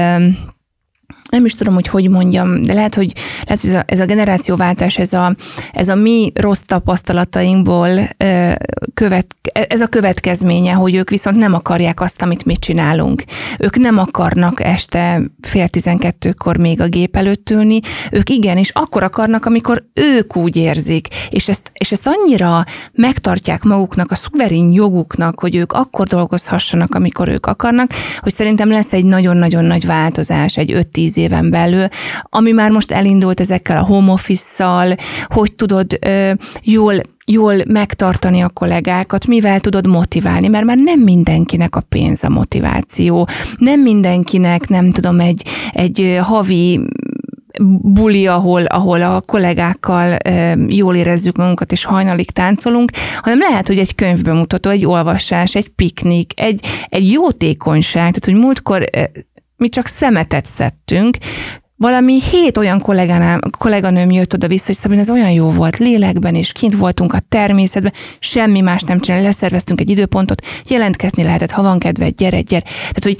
nem 1.32 1.44
is 1.44 1.54
tudom, 1.54 1.74
hogy 1.74 1.86
hogy 1.86 2.10
mondjam, 2.10 2.62
de 2.62 2.72
lehet, 2.72 2.94
hogy, 2.94 3.12
lehet, 3.44 3.64
ez, 3.64 3.74
a, 3.74 3.82
ez 3.86 4.00
a 4.00 4.04
generációváltás, 4.04 4.96
ez 4.96 5.12
a, 5.12 5.34
ez 5.72 5.88
a 5.88 5.94
mi 5.94 6.32
rossz 6.34 6.60
tapasztalatainkból 6.66 8.08
követ, 8.94 9.26
ez 9.52 9.80
a 9.80 9.86
következménye, 9.86 10.72
hogy 10.72 10.94
ők 10.94 11.10
viszont 11.10 11.36
nem 11.36 11.54
akarják 11.54 12.00
azt, 12.00 12.22
amit 12.22 12.44
mi 12.44 12.56
csinálunk. 12.56 13.24
Ők 13.58 13.76
nem 13.76 13.98
akarnak 13.98 14.64
este 14.64 15.22
fél 15.40 15.68
tizenkettőkor 15.68 16.56
még 16.56 16.80
a 16.80 16.88
gép 16.88 17.16
előtt 17.16 17.50
ülni, 17.50 17.80
ők 18.10 18.30
igenis 18.30 18.70
akkor 18.70 19.02
akarnak, 19.02 19.46
amikor 19.46 19.84
ők 19.94 20.36
úgy 20.36 20.56
érzik, 20.56 21.08
és 21.30 21.48
ezt, 21.48 21.70
és 21.72 21.92
ezt 21.92 22.06
annyira 22.06 22.64
megtartják 22.92 23.62
maguknak, 23.62 24.10
a 24.10 24.14
szuverén 24.14 24.72
joguknak, 24.72 25.40
hogy 25.40 25.56
ők 25.56 25.72
akkor 25.72 26.06
dolgozhassanak, 26.06 26.94
amikor 26.94 27.28
ők 27.28 27.46
akarnak, 27.46 27.90
hogy 28.20 28.32
szerintem 28.32 28.70
lesz 28.70 28.92
egy 28.92 29.04
nagyon-nagyon 29.04 29.64
nagy 29.64 29.86
változás, 29.86 30.56
egy 30.56 30.72
5-10 30.92 31.20
éven 31.22 31.50
belül, 31.50 31.86
ami 32.22 32.50
már 32.50 32.70
most 32.70 32.92
elindult 32.92 33.40
ezekkel 33.40 33.78
a 33.78 33.84
home 33.84 34.12
office-szal, 34.12 34.96
hogy 35.26 35.54
tudod 35.54 35.98
ö, 36.00 36.32
jól 36.62 37.00
jól 37.26 37.54
megtartani 37.68 38.40
a 38.40 38.48
kollégákat, 38.48 39.26
mivel 39.26 39.60
tudod 39.60 39.86
motiválni, 39.86 40.48
mert 40.48 40.64
már 40.64 40.76
nem 40.76 41.00
mindenkinek 41.00 41.76
a 41.76 41.82
pénz 41.88 42.24
a 42.24 42.28
motiváció, 42.28 43.28
nem 43.56 43.80
mindenkinek, 43.80 44.68
nem 44.68 44.92
tudom, 44.92 45.20
egy, 45.20 45.42
egy 45.72 46.18
havi 46.22 46.80
buli, 47.82 48.26
ahol, 48.26 48.64
ahol 48.64 49.02
a 49.02 49.20
kollégákkal 49.20 50.12
e, 50.12 50.56
jól 50.68 50.96
érezzük 50.96 51.36
magunkat, 51.36 51.72
és 51.72 51.84
hajnalig 51.84 52.30
táncolunk, 52.30 52.90
hanem 53.20 53.38
lehet, 53.38 53.66
hogy 53.66 53.78
egy 53.78 53.94
könyvbemutató, 53.94 54.70
egy 54.70 54.84
olvasás, 54.84 55.54
egy 55.54 55.68
piknik, 55.68 56.32
egy, 56.36 56.66
egy 56.88 57.10
jótékonyság, 57.10 58.00
tehát 58.00 58.24
hogy 58.24 58.34
múltkor 58.34 58.88
e, 58.90 59.10
mi 59.62 59.68
csak 59.68 59.86
szemetet 59.86 60.44
szedtünk, 60.44 61.16
valami 61.76 62.20
hét 62.20 62.56
olyan 62.56 62.80
kollégánám, 62.80 63.40
kolléganőm 63.58 64.10
jött 64.10 64.34
oda-vissza, 64.34 64.66
hogy 64.66 64.76
Szabin, 64.76 64.98
ez 64.98 65.10
olyan 65.10 65.30
jó 65.30 65.50
volt, 65.50 65.78
lélekben 65.78 66.34
és 66.34 66.52
kint 66.52 66.76
voltunk 66.76 67.12
a 67.12 67.22
természetben, 67.28 67.92
semmi 68.18 68.60
más 68.60 68.82
nem 68.82 69.00
csinálni, 69.00 69.26
leszerveztünk 69.26 69.80
egy 69.80 69.90
időpontot, 69.90 70.46
jelentkezni 70.68 71.22
lehetett, 71.22 71.50
ha 71.50 71.62
van 71.62 71.78
kedve, 71.78 72.10
gyere, 72.10 72.40
gyere. 72.40 72.64
Tehát, 72.64 73.02
hogy 73.02 73.18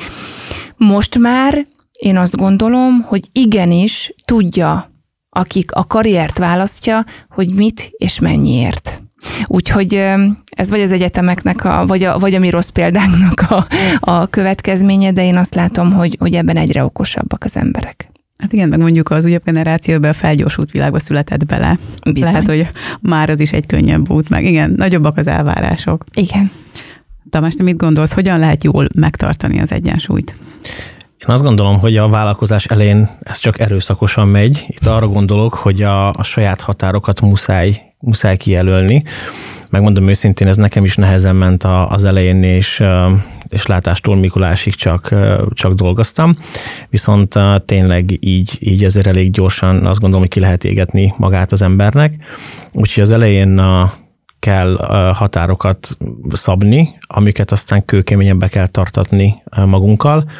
most 0.76 1.18
már 1.18 1.66
én 1.92 2.16
azt 2.16 2.36
gondolom, 2.36 3.00
hogy 3.00 3.28
igenis 3.32 4.14
tudja, 4.24 4.90
akik 5.30 5.72
a 5.72 5.86
karriert 5.86 6.38
választja, 6.38 7.04
hogy 7.28 7.48
mit 7.54 7.90
és 7.96 8.18
mennyiért. 8.18 9.01
Úgyhogy 9.46 9.94
ez 10.50 10.70
vagy 10.70 10.80
az 10.80 10.92
egyetemeknek, 10.92 11.64
a, 11.64 11.86
vagy, 11.86 12.04
a, 12.04 12.18
vagy 12.18 12.34
a 12.34 12.38
mi 12.38 12.50
rossz 12.50 12.68
példánknak 12.68 13.40
a, 13.50 13.66
a 14.00 14.26
következménye, 14.26 15.12
de 15.12 15.24
én 15.24 15.36
azt 15.36 15.54
látom, 15.54 15.92
hogy, 15.92 16.16
hogy 16.20 16.34
ebben 16.34 16.56
egyre 16.56 16.84
okosabbak 16.84 17.44
az 17.44 17.56
emberek. 17.56 18.10
Hát 18.38 18.52
igen, 18.52 18.68
meg 18.68 18.78
mondjuk 18.78 19.10
az 19.10 19.24
újabb 19.24 19.44
generációban 19.44 20.10
a 20.10 20.12
felgyorsult 20.12 20.70
világba 20.70 20.98
született 20.98 21.46
bele. 21.46 21.78
Bizony. 22.12 22.32
Lehet, 22.32 22.46
hogy 22.46 22.68
már 23.00 23.30
az 23.30 23.40
is 23.40 23.52
egy 23.52 23.66
könnyebb 23.66 24.10
út, 24.10 24.28
meg 24.28 24.44
igen, 24.44 24.74
nagyobbak 24.76 25.16
az 25.16 25.26
elvárások. 25.26 26.04
Igen. 26.14 26.50
Tamás, 27.30 27.54
te 27.54 27.62
mit 27.62 27.76
gondolsz, 27.76 28.12
hogyan 28.12 28.38
lehet 28.38 28.64
jól 28.64 28.88
megtartani 28.94 29.60
az 29.60 29.72
egyensúlyt? 29.72 30.36
Én 31.22 31.34
azt 31.34 31.42
gondolom, 31.42 31.78
hogy 31.78 31.96
a 31.96 32.08
vállalkozás 32.08 32.64
elején 32.64 33.08
ez 33.22 33.38
csak 33.38 33.60
erőszakosan 33.60 34.28
megy. 34.28 34.64
Itt 34.68 34.86
arra 34.86 35.08
gondolok, 35.08 35.54
hogy 35.54 35.82
a, 35.82 36.08
a 36.08 36.22
saját 36.22 36.60
határokat 36.60 37.20
muszáj 37.20 37.82
muszáj 37.98 38.36
kijelölni. 38.36 39.02
Megmondom 39.70 40.08
őszintén, 40.08 40.48
ez 40.48 40.56
nekem 40.56 40.84
is 40.84 40.96
nehezen 40.96 41.36
ment 41.36 41.64
az 41.88 42.04
elején, 42.04 42.42
és, 42.42 42.82
és 43.48 43.66
látástól 43.66 44.16
Mikulásig 44.16 44.74
csak, 44.74 45.14
csak 45.50 45.72
dolgoztam. 45.72 46.36
Viszont 46.90 47.34
tényleg 47.64 48.24
így, 48.24 48.56
így 48.60 48.84
ezért 48.84 49.06
elég 49.06 49.30
gyorsan 49.30 49.86
azt 49.86 50.00
gondolom, 50.00 50.20
hogy 50.20 50.34
ki 50.34 50.40
lehet 50.40 50.64
égetni 50.64 51.14
magát 51.16 51.52
az 51.52 51.62
embernek. 51.62 52.14
Úgyhogy 52.72 53.02
az 53.02 53.12
elején 53.12 53.60
kell 54.38 54.76
határokat 55.14 55.96
szabni, 56.30 56.98
amiket 57.00 57.50
aztán 57.50 57.84
kőkeményen 57.84 58.38
be 58.38 58.48
kell 58.48 58.66
tartatni 58.66 59.42
magunkkal. 59.64 60.30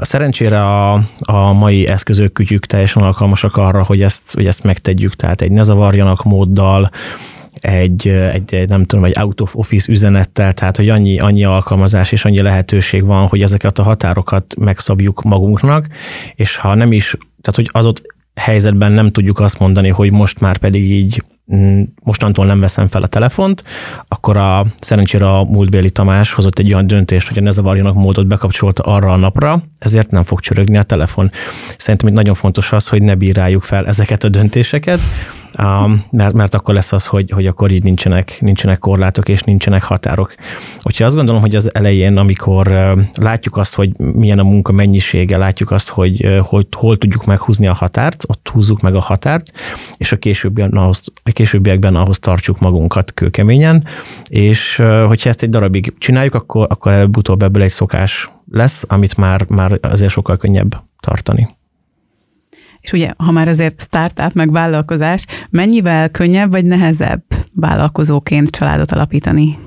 Szerencsére 0.00 0.60
a, 0.64 0.92
a 1.18 1.52
mai 1.52 1.86
eszközök 1.86 2.32
kütyük 2.32 2.66
teljesen 2.66 3.02
alkalmasak 3.02 3.56
arra, 3.56 3.84
hogy 3.84 4.02
ezt, 4.02 4.34
hogy 4.34 4.46
ezt 4.46 4.62
megtegyük, 4.62 5.14
tehát 5.14 5.40
egy 5.40 5.50
ne 5.50 5.62
zavarjanak 5.62 6.24
móddal, 6.24 6.90
egy, 7.60 8.08
egy, 8.08 8.68
nem 8.68 8.84
tudom, 8.84 9.04
egy 9.04 9.18
out 9.18 9.40
of 9.40 9.56
office 9.56 9.92
üzenettel, 9.92 10.52
tehát 10.52 10.76
hogy 10.76 10.88
annyi, 10.88 11.18
annyi 11.18 11.44
alkalmazás 11.44 12.12
és 12.12 12.24
annyi 12.24 12.42
lehetőség 12.42 13.04
van, 13.04 13.26
hogy 13.26 13.42
ezeket 13.42 13.78
a 13.78 13.82
határokat 13.82 14.54
megszabjuk 14.58 15.22
magunknak, 15.22 15.86
és 16.34 16.56
ha 16.56 16.74
nem 16.74 16.92
is, 16.92 17.16
tehát 17.40 17.54
hogy 17.54 17.68
az 17.72 17.86
ott 17.86 18.02
helyzetben 18.34 18.92
nem 18.92 19.10
tudjuk 19.10 19.40
azt 19.40 19.58
mondani, 19.58 19.88
hogy 19.88 20.12
most 20.12 20.40
már 20.40 20.56
pedig 20.56 20.90
így 20.90 21.22
mostantól 22.02 22.46
nem 22.46 22.60
veszem 22.60 22.88
fel 22.88 23.02
a 23.02 23.06
telefont, 23.06 23.64
akkor 24.08 24.36
a 24.36 24.66
szerencsére 24.80 25.28
a 25.28 25.44
múltbéli 25.44 25.90
Tamás 25.90 26.32
hozott 26.32 26.58
egy 26.58 26.72
olyan 26.72 26.86
döntést, 26.86 27.32
hogy 27.32 27.42
ne 27.42 27.50
zavarjanak 27.50 27.94
módot 27.94 28.26
bekapcsolta 28.26 28.82
arra 28.82 29.12
a 29.12 29.16
napra, 29.16 29.62
ezért 29.78 30.10
nem 30.10 30.24
fog 30.24 30.40
csörögni 30.40 30.76
a 30.76 30.82
telefon. 30.82 31.30
Szerintem 31.76 32.08
itt 32.08 32.14
nagyon 32.14 32.34
fontos 32.34 32.72
az, 32.72 32.88
hogy 32.88 33.02
ne 33.02 33.14
bíráljuk 33.14 33.62
fel 33.62 33.86
ezeket 33.86 34.24
a 34.24 34.28
döntéseket, 34.28 35.00
mert, 36.10 36.32
mert 36.32 36.54
akkor 36.54 36.74
lesz 36.74 36.92
az, 36.92 37.06
hogy, 37.06 37.30
hogy 37.30 37.46
akkor 37.46 37.70
így 37.70 37.82
nincsenek, 37.82 38.38
nincsenek 38.40 38.78
korlátok 38.78 39.28
és 39.28 39.42
nincsenek 39.42 39.82
határok. 39.82 40.34
Úgyhogy 40.82 41.06
azt 41.06 41.14
gondolom, 41.14 41.40
hogy 41.40 41.54
az 41.54 41.74
elején, 41.74 42.16
amikor 42.16 42.94
látjuk 43.20 43.56
azt, 43.56 43.74
hogy 43.74 43.98
milyen 43.98 44.38
a 44.38 44.42
munka 44.42 44.72
mennyisége, 44.72 45.36
látjuk 45.36 45.70
azt, 45.70 45.88
hogy, 45.88 46.40
hogy 46.40 46.66
hol 46.76 46.98
tudjuk 46.98 47.24
meghúzni 47.24 47.66
a 47.66 47.74
határt, 47.74 48.24
ott 48.26 48.48
húzzuk 48.48 48.80
meg 48.80 48.94
a 48.94 49.00
határt, 49.00 49.52
és 49.96 50.12
a 50.12 50.16
későbbiekben 50.16 50.82
ahhoz, 50.82 51.02
a 51.22 51.30
későbbiekben 51.30 51.96
ahhoz 51.96 52.18
tartsuk 52.18 52.60
magunkat 52.60 53.14
kőkeményen, 53.14 53.84
és 54.28 54.76
hogyha 55.06 55.28
ezt 55.28 55.42
egy 55.42 55.50
darabig 55.50 55.94
csináljuk, 55.98 56.34
akkor, 56.34 56.66
akkor 56.70 56.92
előbb-utóbb 56.92 57.42
ebből 57.42 57.62
egy 57.62 57.70
szokás 57.70 58.30
lesz, 58.50 58.84
amit 58.88 59.16
már, 59.16 59.44
már 59.48 59.78
azért 59.82 60.10
sokkal 60.10 60.36
könnyebb 60.36 60.82
tartani. 61.00 61.57
És 62.88 62.94
ugye, 62.94 63.12
ha 63.16 63.30
már 63.30 63.48
azért 63.48 63.80
startup 63.80 64.32
meg 64.32 64.52
vállalkozás, 64.52 65.24
mennyivel 65.50 66.10
könnyebb 66.10 66.50
vagy 66.50 66.64
nehezebb 66.64 67.22
vállalkozóként 67.54 68.50
családot 68.50 68.92
alapítani? 68.92 69.58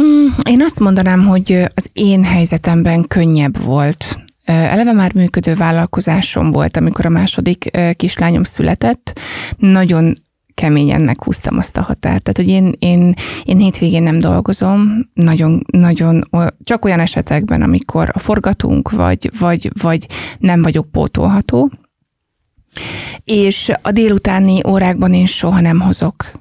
Mm, 0.00 0.26
én 0.42 0.62
azt 0.62 0.80
mondanám, 0.80 1.26
hogy 1.26 1.64
az 1.74 1.90
én 1.92 2.24
helyzetemben 2.24 3.06
könnyebb 3.06 3.62
volt. 3.62 4.16
Eleve 4.44 4.92
már 4.92 5.14
működő 5.14 5.54
vállalkozásom 5.54 6.50
volt, 6.50 6.76
amikor 6.76 7.06
a 7.06 7.08
második 7.08 7.70
kislányom 7.96 8.42
született. 8.42 9.20
Nagyon 9.56 10.16
keményen 10.58 11.00
meghúztam 11.00 11.56
azt 11.58 11.76
a 11.76 11.82
határt. 11.82 12.22
Tehát, 12.22 12.36
hogy 12.36 12.48
én, 12.48 12.74
én, 12.78 13.14
én 13.44 13.58
hétvégén 13.58 14.02
nem 14.02 14.18
dolgozom, 14.18 15.10
nagyon, 15.14 15.64
nagyon, 15.72 16.24
csak 16.64 16.84
olyan 16.84 17.00
esetekben, 17.00 17.62
amikor 17.62 18.10
a 18.12 18.18
forgatunk, 18.18 18.90
vagy, 18.90 19.30
vagy, 19.38 19.70
vagy 19.82 20.06
nem 20.38 20.62
vagyok 20.62 20.90
pótolható, 20.90 21.70
és 23.24 23.72
a 23.82 23.90
délutáni 23.90 24.60
órákban 24.66 25.14
én 25.14 25.26
soha 25.26 25.60
nem 25.60 25.80
hozok 25.80 26.32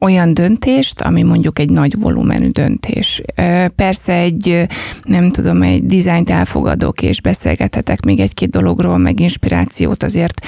olyan 0.00 0.34
döntést, 0.34 1.00
ami 1.00 1.22
mondjuk 1.22 1.58
egy 1.58 1.70
nagy 1.70 2.00
volumenű 2.00 2.48
döntés. 2.48 3.22
Persze 3.76 4.14
egy, 4.14 4.66
nem 5.04 5.30
tudom, 5.30 5.62
egy 5.62 5.84
dizájnt 5.84 6.30
elfogadok, 6.30 7.02
és 7.02 7.20
beszélgethetek 7.20 8.04
még 8.04 8.20
egy-két 8.20 8.50
dologról, 8.50 8.98
meg 8.98 9.20
inspirációt 9.20 10.02
azért 10.02 10.46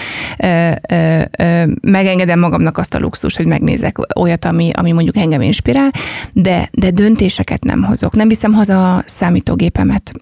megengedem 1.80 2.38
magamnak 2.38 2.78
azt 2.78 2.94
a 2.94 2.98
luxus, 2.98 3.36
hogy 3.36 3.46
megnézek 3.46 3.96
olyat, 4.18 4.44
ami, 4.44 4.70
ami 4.72 4.92
mondjuk 4.92 5.16
engem 5.16 5.40
inspirál, 5.40 5.90
de, 6.32 6.68
de 6.72 6.90
döntéseket 6.90 7.64
nem 7.64 7.82
hozok. 7.82 8.14
Nem 8.14 8.28
viszem 8.28 8.52
haza 8.52 8.96
a 8.96 9.02
számítógépemet, 9.06 10.12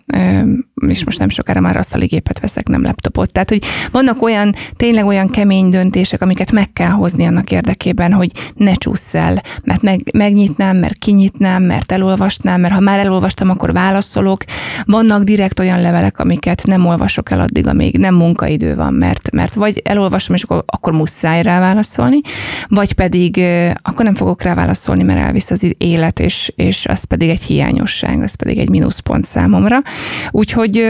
és 0.86 1.04
most 1.04 1.18
nem 1.18 1.28
sokára 1.28 1.60
már 1.60 1.76
azt 1.76 1.94
a 1.94 1.98
gépet 1.98 2.40
veszek, 2.40 2.68
nem 2.68 2.82
laptopot. 2.82 3.32
Tehát, 3.32 3.48
hogy 3.48 3.64
vannak 3.90 4.22
olyan, 4.22 4.54
tényleg 4.76 5.06
olyan 5.06 5.30
kemény 5.30 5.68
döntések, 5.68 6.22
amiket 6.22 6.52
meg 6.52 6.72
kell 6.72 6.90
hozni 6.90 7.24
annak 7.24 7.50
érdekében, 7.50 8.12
hogy 8.12 8.30
ne 8.54 8.74
csúsz 8.74 9.14
el, 9.20 9.42
mert 9.64 9.82
meg, 9.82 10.00
megnyitnám, 10.12 10.76
mert 10.76 10.98
kinyitnám, 10.98 11.62
mert 11.62 11.92
elolvasnám, 11.92 12.60
mert 12.60 12.74
ha 12.74 12.80
már 12.80 12.98
elolvastam, 12.98 13.50
akkor 13.50 13.72
válaszolok. 13.72 14.44
Vannak 14.84 15.22
direkt 15.22 15.58
olyan 15.58 15.80
levelek, 15.80 16.18
amiket 16.18 16.62
nem 16.66 16.86
olvasok 16.86 17.30
el 17.30 17.40
addig, 17.40 17.66
amíg 17.66 17.98
nem 17.98 18.14
munkaidő 18.14 18.74
van, 18.74 18.94
mert, 18.94 19.30
mert 19.30 19.54
vagy 19.54 19.80
elolvasom, 19.84 20.34
és 20.34 20.42
akkor, 20.42 20.62
akkor 20.66 20.92
muszáj 20.92 21.42
rá 21.42 21.60
válaszolni, 21.60 22.20
vagy 22.68 22.92
pedig 22.92 23.44
akkor 23.82 24.04
nem 24.04 24.14
fogok 24.14 24.42
rá 24.42 24.54
válaszolni, 24.54 25.02
mert 25.02 25.20
elvisz 25.20 25.50
az 25.50 25.74
élet, 25.78 26.20
és, 26.20 26.52
és 26.56 26.86
az 26.86 27.04
pedig 27.04 27.28
egy 27.28 27.42
hiányosság, 27.42 28.22
az 28.22 28.34
pedig 28.34 28.58
egy 28.58 28.68
mínuszpont 28.68 29.24
számomra. 29.24 29.82
Úgyhogy 30.30 30.86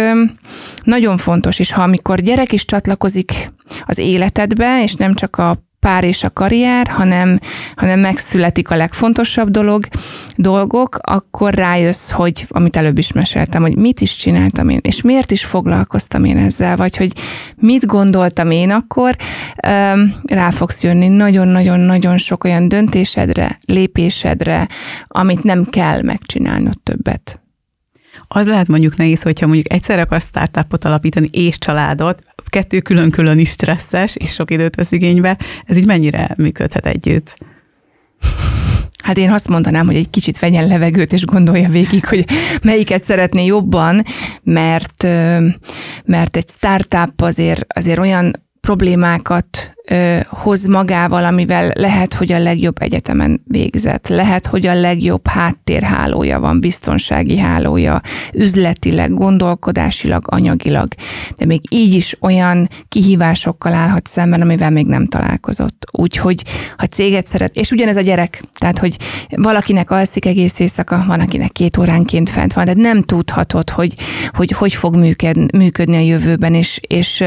nagyon 0.82 1.16
fontos, 1.16 1.58
és 1.58 1.72
ha 1.72 1.82
amikor 1.82 2.20
gyerek 2.20 2.52
is 2.52 2.64
csatlakozik 2.64 3.52
az 3.86 3.98
életedbe, 3.98 4.82
és 4.82 4.94
nem 4.94 5.14
csak 5.14 5.36
a 5.36 5.68
pár 5.80 6.04
és 6.04 6.22
a 6.22 6.30
karrier, 6.30 6.88
hanem, 6.88 7.38
hanem 7.76 8.00
megszületik 8.00 8.70
a 8.70 8.76
legfontosabb 8.76 9.50
dolog, 9.50 9.84
dolgok, 10.36 10.98
akkor 11.00 11.54
rájössz, 11.54 12.10
hogy, 12.10 12.46
amit 12.48 12.76
előbb 12.76 12.98
is 12.98 13.12
meséltem, 13.12 13.62
hogy 13.62 13.76
mit 13.76 14.00
is 14.00 14.16
csináltam 14.16 14.68
én, 14.68 14.80
és 14.82 15.02
miért 15.02 15.30
is 15.30 15.44
foglalkoztam 15.44 16.24
én 16.24 16.36
ezzel, 16.36 16.76
vagy 16.76 16.96
hogy 16.96 17.12
mit 17.56 17.86
gondoltam 17.86 18.50
én 18.50 18.70
akkor, 18.70 19.16
rá 20.22 20.50
fogsz 20.50 20.82
jönni 20.82 21.08
nagyon-nagyon-nagyon 21.08 22.18
sok 22.18 22.44
olyan 22.44 22.68
döntésedre, 22.68 23.58
lépésedre, 23.64 24.68
amit 25.08 25.42
nem 25.42 25.64
kell 25.64 26.02
megcsinálnod 26.02 26.78
többet. 26.82 27.40
Az 28.32 28.46
lehet 28.46 28.68
mondjuk 28.68 28.96
nehéz, 28.96 29.22
hogyha 29.22 29.46
mondjuk 29.46 29.72
egyszer 29.72 29.98
akarsz 29.98 30.26
startupot 30.26 30.84
alapítani 30.84 31.28
és 31.32 31.58
családot, 31.58 32.22
kettő 32.50 32.80
külön-külön 32.80 33.38
is 33.38 33.48
stresszes, 33.48 34.16
és 34.16 34.32
sok 34.32 34.50
időt 34.50 34.74
vesz 34.74 34.92
igénybe. 34.92 35.38
Ez 35.64 35.76
így 35.76 35.86
mennyire 35.86 36.34
működhet 36.36 36.86
együtt? 36.86 37.38
Hát 39.04 39.16
én 39.16 39.30
azt 39.30 39.48
mondanám, 39.48 39.86
hogy 39.86 39.96
egy 39.96 40.10
kicsit 40.10 40.38
vegyen 40.38 40.66
levegőt, 40.66 41.12
és 41.12 41.24
gondolja 41.24 41.68
végig, 41.68 42.04
hogy 42.04 42.24
melyiket 42.62 43.02
szeretné 43.02 43.44
jobban, 43.44 44.04
mert, 44.42 45.02
mert 46.04 46.36
egy 46.36 46.48
startup 46.48 47.20
azért, 47.20 47.72
azért 47.72 47.98
olyan 47.98 48.48
problémákat 48.60 49.74
hoz 50.28 50.66
magával, 50.66 51.24
amivel 51.24 51.72
lehet, 51.74 52.14
hogy 52.14 52.32
a 52.32 52.38
legjobb 52.38 52.82
egyetemen 52.82 53.42
végzett, 53.44 54.08
lehet, 54.08 54.46
hogy 54.46 54.66
a 54.66 54.74
legjobb 54.74 55.26
háttérhálója 55.26 56.40
van, 56.40 56.60
biztonsági 56.60 57.38
hálója, 57.38 58.00
üzletileg, 58.32 59.14
gondolkodásilag, 59.14 60.24
anyagilag, 60.26 60.88
de 61.36 61.44
még 61.44 61.60
így 61.70 61.94
is 61.94 62.16
olyan 62.20 62.68
kihívásokkal 62.88 63.72
állhat 63.72 64.06
szemben, 64.06 64.40
amivel 64.40 64.70
még 64.70 64.86
nem 64.86 65.06
találkozott. 65.06 65.86
Úgyhogy, 65.92 66.42
ha 66.76 66.86
céget 66.86 67.26
szeret, 67.26 67.56
és 67.56 67.70
ugyanez 67.70 67.96
a 67.96 68.00
gyerek, 68.00 68.42
tehát, 68.58 68.78
hogy 68.78 68.96
valakinek 69.28 69.90
alszik 69.90 70.24
egész 70.24 70.58
éjszaka, 70.58 71.04
van, 71.06 71.20
akinek 71.20 71.52
két 71.52 71.76
óránként 71.76 72.30
fent 72.30 72.52
van, 72.52 72.64
de 72.64 72.74
nem 72.76 73.02
tudhatod, 73.02 73.70
hogy 73.70 73.94
hogy, 74.28 74.50
hogy 74.50 74.74
fog 74.74 74.96
működni, 74.96 75.46
működni 75.58 75.96
a 75.96 76.00
jövőben, 76.00 76.54
és, 76.54 76.80
és 76.88 77.24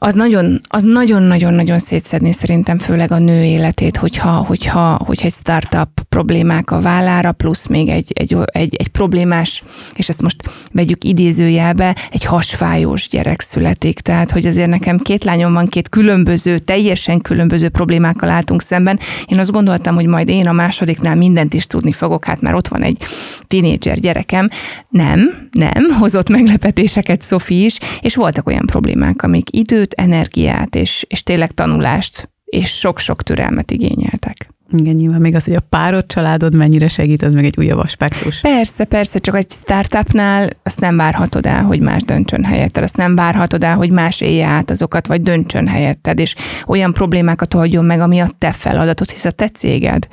az 0.00 0.14
nagyon, 0.14 0.60
az 0.68 0.82
nagyon-nagyon-nagyon 0.82 1.78
szétszedni 1.78 2.32
szerintem 2.32 2.78
főleg 2.78 3.12
a 3.12 3.18
nő 3.18 3.42
életét, 3.42 3.96
hogyha, 3.96 4.30
hogyha, 4.30 5.00
hogyha 5.06 5.26
egy 5.26 5.32
startup 5.32 5.88
problémák 6.08 6.70
a 6.70 6.80
vállára, 6.80 7.32
plusz 7.32 7.66
még 7.66 7.88
egy, 7.88 8.12
egy, 8.14 8.36
egy, 8.44 8.74
egy 8.74 8.88
problémás, 8.88 9.62
és 9.94 10.08
ezt 10.08 10.22
most 10.22 10.50
vegyük 10.72 11.04
idézőjelbe, 11.04 11.96
egy 12.12 12.24
hasfájós 12.24 13.08
gyerek 13.08 13.40
születik. 13.40 14.00
Tehát, 14.00 14.30
hogy 14.30 14.46
azért 14.46 14.68
nekem 14.68 14.98
két 14.98 15.24
lányom 15.24 15.52
van, 15.52 15.66
két 15.66 15.88
különböző, 15.88 16.58
teljesen 16.58 17.20
különböző 17.20 17.68
problémákkal 17.68 18.28
álltunk 18.28 18.62
szemben. 18.62 18.98
Én 19.26 19.38
azt 19.38 19.52
gondoltam, 19.52 19.94
hogy 19.94 20.06
majd 20.06 20.28
én 20.28 20.46
a 20.46 20.52
másodiknál 20.52 21.16
mindent 21.16 21.54
is 21.54 21.66
tudni 21.66 21.92
fogok, 21.92 22.24
hát 22.24 22.40
már 22.40 22.54
ott 22.54 22.68
van 22.68 22.82
egy 22.82 23.02
tinédzser 23.46 23.98
gyerekem. 23.98 24.48
Nem, 24.88 25.48
nem, 25.52 25.84
hozott 25.98 26.28
meglepetéseket 26.28 27.20
Szofi 27.20 27.64
is, 27.64 27.78
és 28.00 28.14
voltak 28.14 28.46
olyan 28.46 28.66
problémák, 28.66 29.22
amik 29.22 29.48
időt, 29.50 29.87
időt, 29.88 30.06
energiát 30.06 30.74
és, 30.74 31.04
és 31.08 31.22
tényleg 31.22 31.52
tanulást 31.52 32.30
és 32.44 32.78
sok-sok 32.78 33.22
türelmet 33.22 33.70
igényeltek. 33.70 34.50
Igen, 34.72 34.94
nyilván 34.94 35.20
még 35.20 35.34
az, 35.34 35.44
hogy 35.44 35.54
a 35.54 35.60
párod, 35.68 36.06
családod 36.06 36.54
mennyire 36.54 36.88
segít, 36.88 37.22
az 37.22 37.34
meg 37.34 37.44
egy 37.44 37.54
újabb 37.58 37.78
aspektus. 37.78 38.40
Persze, 38.40 38.84
persze, 38.84 39.18
csak 39.18 39.36
egy 39.36 39.50
startupnál 39.50 40.48
azt 40.62 40.80
nem 40.80 40.96
várhatod 40.96 41.46
el, 41.46 41.62
hogy 41.62 41.80
más 41.80 42.02
döntsön 42.02 42.44
helyetted, 42.44 42.82
azt 42.82 42.96
nem 42.96 43.14
várhatod 43.14 43.64
el, 43.64 43.76
hogy 43.76 43.90
más 43.90 44.20
élje 44.20 44.46
át 44.46 44.70
azokat, 44.70 45.06
vagy 45.06 45.22
döntsön 45.22 45.66
helyetted, 45.66 46.18
és 46.18 46.34
olyan 46.66 46.92
problémákat 46.92 47.54
oldjon 47.54 47.84
meg, 47.84 48.00
ami 48.00 48.18
a 48.18 48.28
te 48.38 48.52
feladatod, 48.52 49.10
hisz 49.10 49.24
a 49.24 49.30
te 49.30 49.48
céged. 49.48 50.08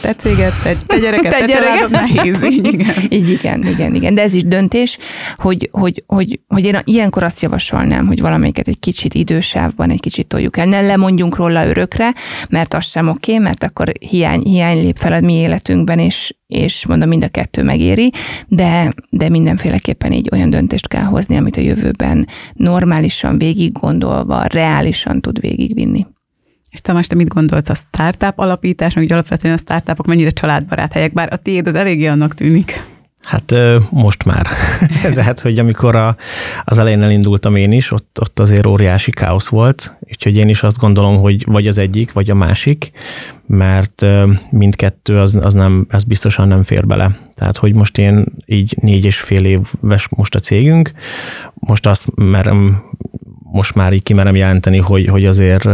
Te 0.00 0.14
céged, 0.14 0.52
te, 0.62 0.74
te 0.86 0.98
gyereket, 0.98 1.32
te, 1.32 1.38
te 1.38 1.46
gyereket. 1.46 1.90
nehéz. 1.90 2.42
Így 2.42 2.66
igen. 2.74 2.94
Így 3.08 3.28
igen, 3.28 3.66
igen, 3.66 3.94
igen. 3.94 4.14
De 4.14 4.22
ez 4.22 4.34
is 4.34 4.44
döntés, 4.44 4.98
hogy, 5.36 5.68
hogy, 5.72 6.04
hogy, 6.06 6.40
hogy 6.48 6.64
én 6.64 6.78
ilyenkor 6.84 7.22
azt 7.22 7.40
javasolnám, 7.40 8.06
hogy 8.06 8.20
valamelyiket 8.20 8.68
egy 8.68 8.78
kicsit 8.78 9.14
idősávban 9.14 9.90
egy 9.90 10.00
kicsit 10.00 10.26
toljuk 10.26 10.56
el. 10.56 10.66
Ne 10.66 10.80
lemondjunk 10.80 11.36
róla 11.36 11.66
örökre, 11.66 12.14
mert 12.48 12.74
az 12.74 12.86
sem 12.86 13.08
oké, 13.08 13.32
okay, 13.32 13.44
mert 13.44 13.64
akkor 13.64 13.91
hiány, 14.00 14.42
hiány 14.42 14.80
lép 14.80 14.96
fel 14.96 15.12
a 15.12 15.20
mi 15.20 15.34
életünkben, 15.34 15.98
és, 15.98 16.34
és 16.46 16.86
mondom, 16.86 17.08
mind 17.08 17.24
a 17.24 17.28
kettő 17.28 17.62
megéri, 17.62 18.12
de, 18.48 18.94
de 19.10 19.28
mindenféleképpen 19.28 20.12
így 20.12 20.28
olyan 20.32 20.50
döntést 20.50 20.88
kell 20.88 21.02
hozni, 21.02 21.36
amit 21.36 21.56
a 21.56 21.60
jövőben 21.60 22.28
normálisan 22.52 23.38
végig 23.38 23.72
gondolva, 23.72 24.44
reálisan 24.44 25.20
tud 25.20 25.40
végigvinni. 25.40 26.06
És 26.70 26.80
Tamás, 26.80 27.06
te 27.06 27.14
mit 27.14 27.28
gondolsz 27.28 27.68
a 27.68 27.74
startup 27.74 28.38
alapítás, 28.38 28.94
hogy 28.94 29.12
alapvetően 29.12 29.54
a 29.54 29.58
startupok 29.58 30.06
mennyire 30.06 30.30
családbarát 30.30 30.92
helyek, 30.92 31.12
bár 31.12 31.32
a 31.32 31.36
tiéd 31.36 31.66
az 31.66 31.74
eléggé 31.74 32.06
annak 32.06 32.34
tűnik. 32.34 32.84
Hát 33.22 33.54
most 33.90 34.24
már. 34.24 34.46
Tehát, 35.14 35.40
hogy 35.40 35.58
amikor 35.58 35.94
a, 35.94 36.16
az 36.64 36.78
elején 36.78 37.02
elindultam 37.02 37.56
én 37.56 37.72
is, 37.72 37.90
ott, 37.90 38.18
ott 38.20 38.38
azért 38.38 38.66
óriási 38.66 39.10
káosz 39.10 39.48
volt, 39.48 39.96
úgyhogy 40.00 40.36
én 40.36 40.48
is 40.48 40.62
azt 40.62 40.78
gondolom, 40.78 41.16
hogy 41.16 41.44
vagy 41.46 41.66
az 41.66 41.78
egyik, 41.78 42.12
vagy 42.12 42.30
a 42.30 42.34
másik, 42.34 42.90
mert 43.46 44.06
mindkettő 44.50 45.18
az, 45.18 45.34
az 45.34 45.54
nem, 45.54 45.86
ez 45.88 46.04
biztosan 46.04 46.48
nem 46.48 46.62
fér 46.62 46.86
bele. 46.86 47.18
Tehát, 47.34 47.56
hogy 47.56 47.74
most 47.74 47.98
én 47.98 48.24
így 48.46 48.76
négy 48.80 49.04
és 49.04 49.20
fél 49.20 49.44
éves 49.44 50.08
most 50.08 50.34
a 50.34 50.40
cégünk, 50.40 50.92
most 51.54 51.86
azt 51.86 52.04
merem, 52.14 52.82
most 53.52 53.74
már 53.74 53.92
így 53.92 54.02
kimerem 54.02 54.36
jelenteni, 54.36 54.78
hogy, 54.78 55.06
hogy 55.06 55.26
azért 55.26 55.68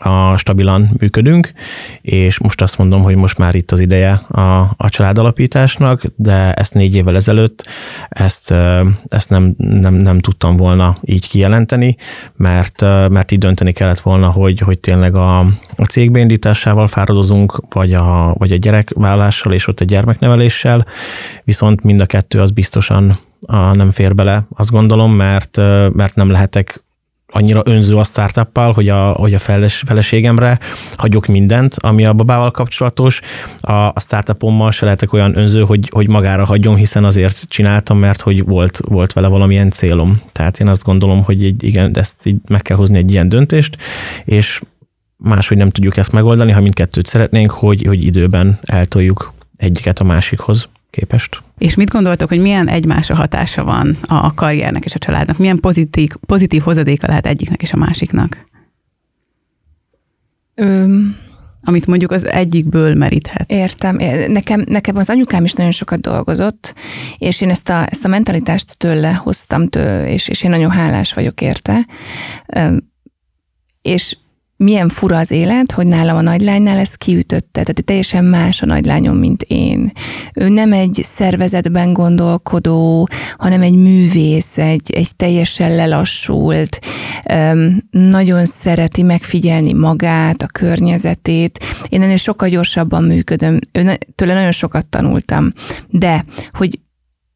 a 0.00 0.36
stabilan 0.36 0.90
működünk, 0.98 1.52
és 2.02 2.38
most 2.38 2.62
azt 2.62 2.78
mondom, 2.78 3.02
hogy 3.02 3.16
most 3.16 3.38
már 3.38 3.54
itt 3.54 3.70
az 3.70 3.80
ideje 3.80 4.10
a, 4.12 4.74
a 4.76 4.88
családalapításnak, 4.88 6.02
de 6.16 6.52
ezt 6.52 6.74
négy 6.74 6.94
évvel 6.94 7.14
ezelőtt 7.14 7.66
ezt, 8.08 8.54
ezt 9.08 9.30
nem, 9.30 9.54
nem, 9.56 9.94
nem 9.94 10.18
tudtam 10.18 10.56
volna 10.56 10.96
így 11.02 11.28
kijelenteni, 11.28 11.96
mert, 12.36 12.80
mert 13.08 13.30
így 13.30 13.38
dönteni 13.38 13.72
kellett 13.72 14.00
volna, 14.00 14.30
hogy, 14.30 14.60
hogy 14.60 14.78
tényleg 14.78 15.14
a, 15.14 15.38
a 15.76 15.84
cég 15.88 16.10
beindításával 16.10 16.88
fáradozunk, 16.88 17.62
vagy 17.68 17.92
a, 17.92 18.34
vagy 18.38 18.52
a 18.52 18.56
gyerekvállással 18.56 19.52
és 19.52 19.66
ott 19.66 19.80
a 19.80 19.84
gyermekneveléssel, 19.84 20.86
viszont 21.44 21.82
mind 21.82 22.00
a 22.00 22.06
kettő 22.06 22.40
az 22.40 22.50
biztosan 22.50 23.18
a, 23.46 23.74
nem 23.74 23.90
fér 23.90 24.14
bele, 24.14 24.46
azt 24.54 24.70
gondolom, 24.70 25.12
mert, 25.12 25.56
mert 25.92 26.14
nem 26.14 26.30
lehetek 26.30 26.82
annyira 27.30 27.62
önző 27.64 27.94
a 27.94 28.04
startuppal, 28.04 28.72
hogy 28.72 28.88
a, 28.88 29.10
hogy 29.10 29.34
a 29.34 29.38
feles, 29.38 29.82
feleségemre 29.86 30.58
hagyok 30.96 31.26
mindent, 31.26 31.74
ami 31.78 32.04
a 32.04 32.12
babával 32.12 32.50
kapcsolatos. 32.50 33.20
A, 33.60 33.72
a 33.72 33.94
startupommal 33.96 34.70
se 34.70 34.84
lehetek 34.84 35.12
olyan 35.12 35.38
önző, 35.38 35.62
hogy, 35.62 35.88
hogy 35.92 36.08
magára 36.08 36.44
hagyom, 36.44 36.76
hiszen 36.76 37.04
azért 37.04 37.48
csináltam, 37.48 37.98
mert 37.98 38.20
hogy 38.20 38.44
volt, 38.44 38.80
volt 38.88 39.12
vele 39.12 39.28
valamilyen 39.28 39.70
célom. 39.70 40.20
Tehát 40.32 40.60
én 40.60 40.68
azt 40.68 40.84
gondolom, 40.84 41.24
hogy 41.24 41.44
egy, 41.44 41.64
igen, 41.64 41.96
ezt 41.96 42.26
így 42.26 42.36
meg 42.48 42.62
kell 42.62 42.76
hozni 42.76 42.98
egy 42.98 43.10
ilyen 43.10 43.28
döntést, 43.28 43.76
és 44.24 44.60
máshogy 45.16 45.56
nem 45.56 45.70
tudjuk 45.70 45.96
ezt 45.96 46.12
megoldani, 46.12 46.52
ha 46.52 46.60
mindkettőt 46.60 47.06
szeretnénk, 47.06 47.50
hogy, 47.50 47.86
hogy 47.86 48.04
időben 48.04 48.58
eltoljuk 48.62 49.32
egyiket 49.56 49.98
a 49.98 50.04
másikhoz 50.04 50.68
képest. 50.90 51.42
És 51.58 51.74
mit 51.74 51.90
gondoltok, 51.90 52.28
hogy 52.28 52.40
milyen 52.40 52.68
egymásra 52.68 53.14
hatása 53.14 53.64
van 53.64 53.98
a 54.06 54.34
karriernek 54.34 54.84
és 54.84 54.94
a 54.94 54.98
családnak? 54.98 55.38
Milyen 55.38 55.60
pozitív, 55.60 56.10
pozitív 56.26 56.62
hozadéka 56.62 57.06
lehet 57.06 57.26
egyiknek 57.26 57.62
és 57.62 57.72
a 57.72 57.76
másiknak? 57.76 58.48
Öm, 60.54 61.16
Amit 61.62 61.86
mondjuk 61.86 62.10
az 62.10 62.26
egyikből 62.26 62.94
meríthet. 62.94 63.50
Értem. 63.50 63.96
Nekem, 64.28 64.64
nekem 64.66 64.96
az 64.96 65.10
anyukám 65.10 65.44
is 65.44 65.52
nagyon 65.52 65.72
sokat 65.72 66.00
dolgozott, 66.00 66.74
és 67.18 67.40
én 67.40 67.50
ezt 67.50 67.68
a, 67.68 67.86
ezt 67.90 68.04
a 68.04 68.08
mentalitást 68.08 68.78
tőle 68.78 69.12
hoztam, 69.12 69.68
tőle, 69.68 70.10
és, 70.10 70.28
és 70.28 70.42
én 70.42 70.50
nagyon 70.50 70.70
hálás 70.70 71.12
vagyok 71.12 71.40
érte. 71.40 71.86
És 73.82 74.16
milyen 74.64 74.88
fura 74.88 75.16
az 75.16 75.30
élet, 75.30 75.72
hogy 75.72 75.86
nálam 75.86 76.16
a 76.16 76.20
nagylánynál 76.20 76.78
ez 76.78 76.94
kiütötte, 76.94 77.62
tehát 77.62 77.84
teljesen 77.84 78.24
más 78.24 78.62
a 78.62 78.66
nagylányom, 78.66 79.16
mint 79.16 79.42
én. 79.42 79.92
Ő 80.34 80.48
nem 80.48 80.72
egy 80.72 81.00
szervezetben 81.02 81.92
gondolkodó, 81.92 83.08
hanem 83.36 83.62
egy 83.62 83.74
művész, 83.74 84.58
egy, 84.58 84.90
egy 84.92 85.16
teljesen 85.16 85.74
lelassult, 85.74 86.78
nagyon 87.90 88.44
szereti 88.44 89.02
megfigyelni 89.02 89.72
magát, 89.72 90.42
a 90.42 90.46
környezetét. 90.46 91.64
Én 91.88 92.02
ennél 92.02 92.16
sokkal 92.16 92.48
gyorsabban 92.48 93.04
működöm, 93.04 93.58
ő, 93.72 93.98
tőle 94.14 94.34
nagyon 94.34 94.52
sokat 94.52 94.86
tanultam, 94.86 95.52
de 95.88 96.24
hogy 96.52 96.78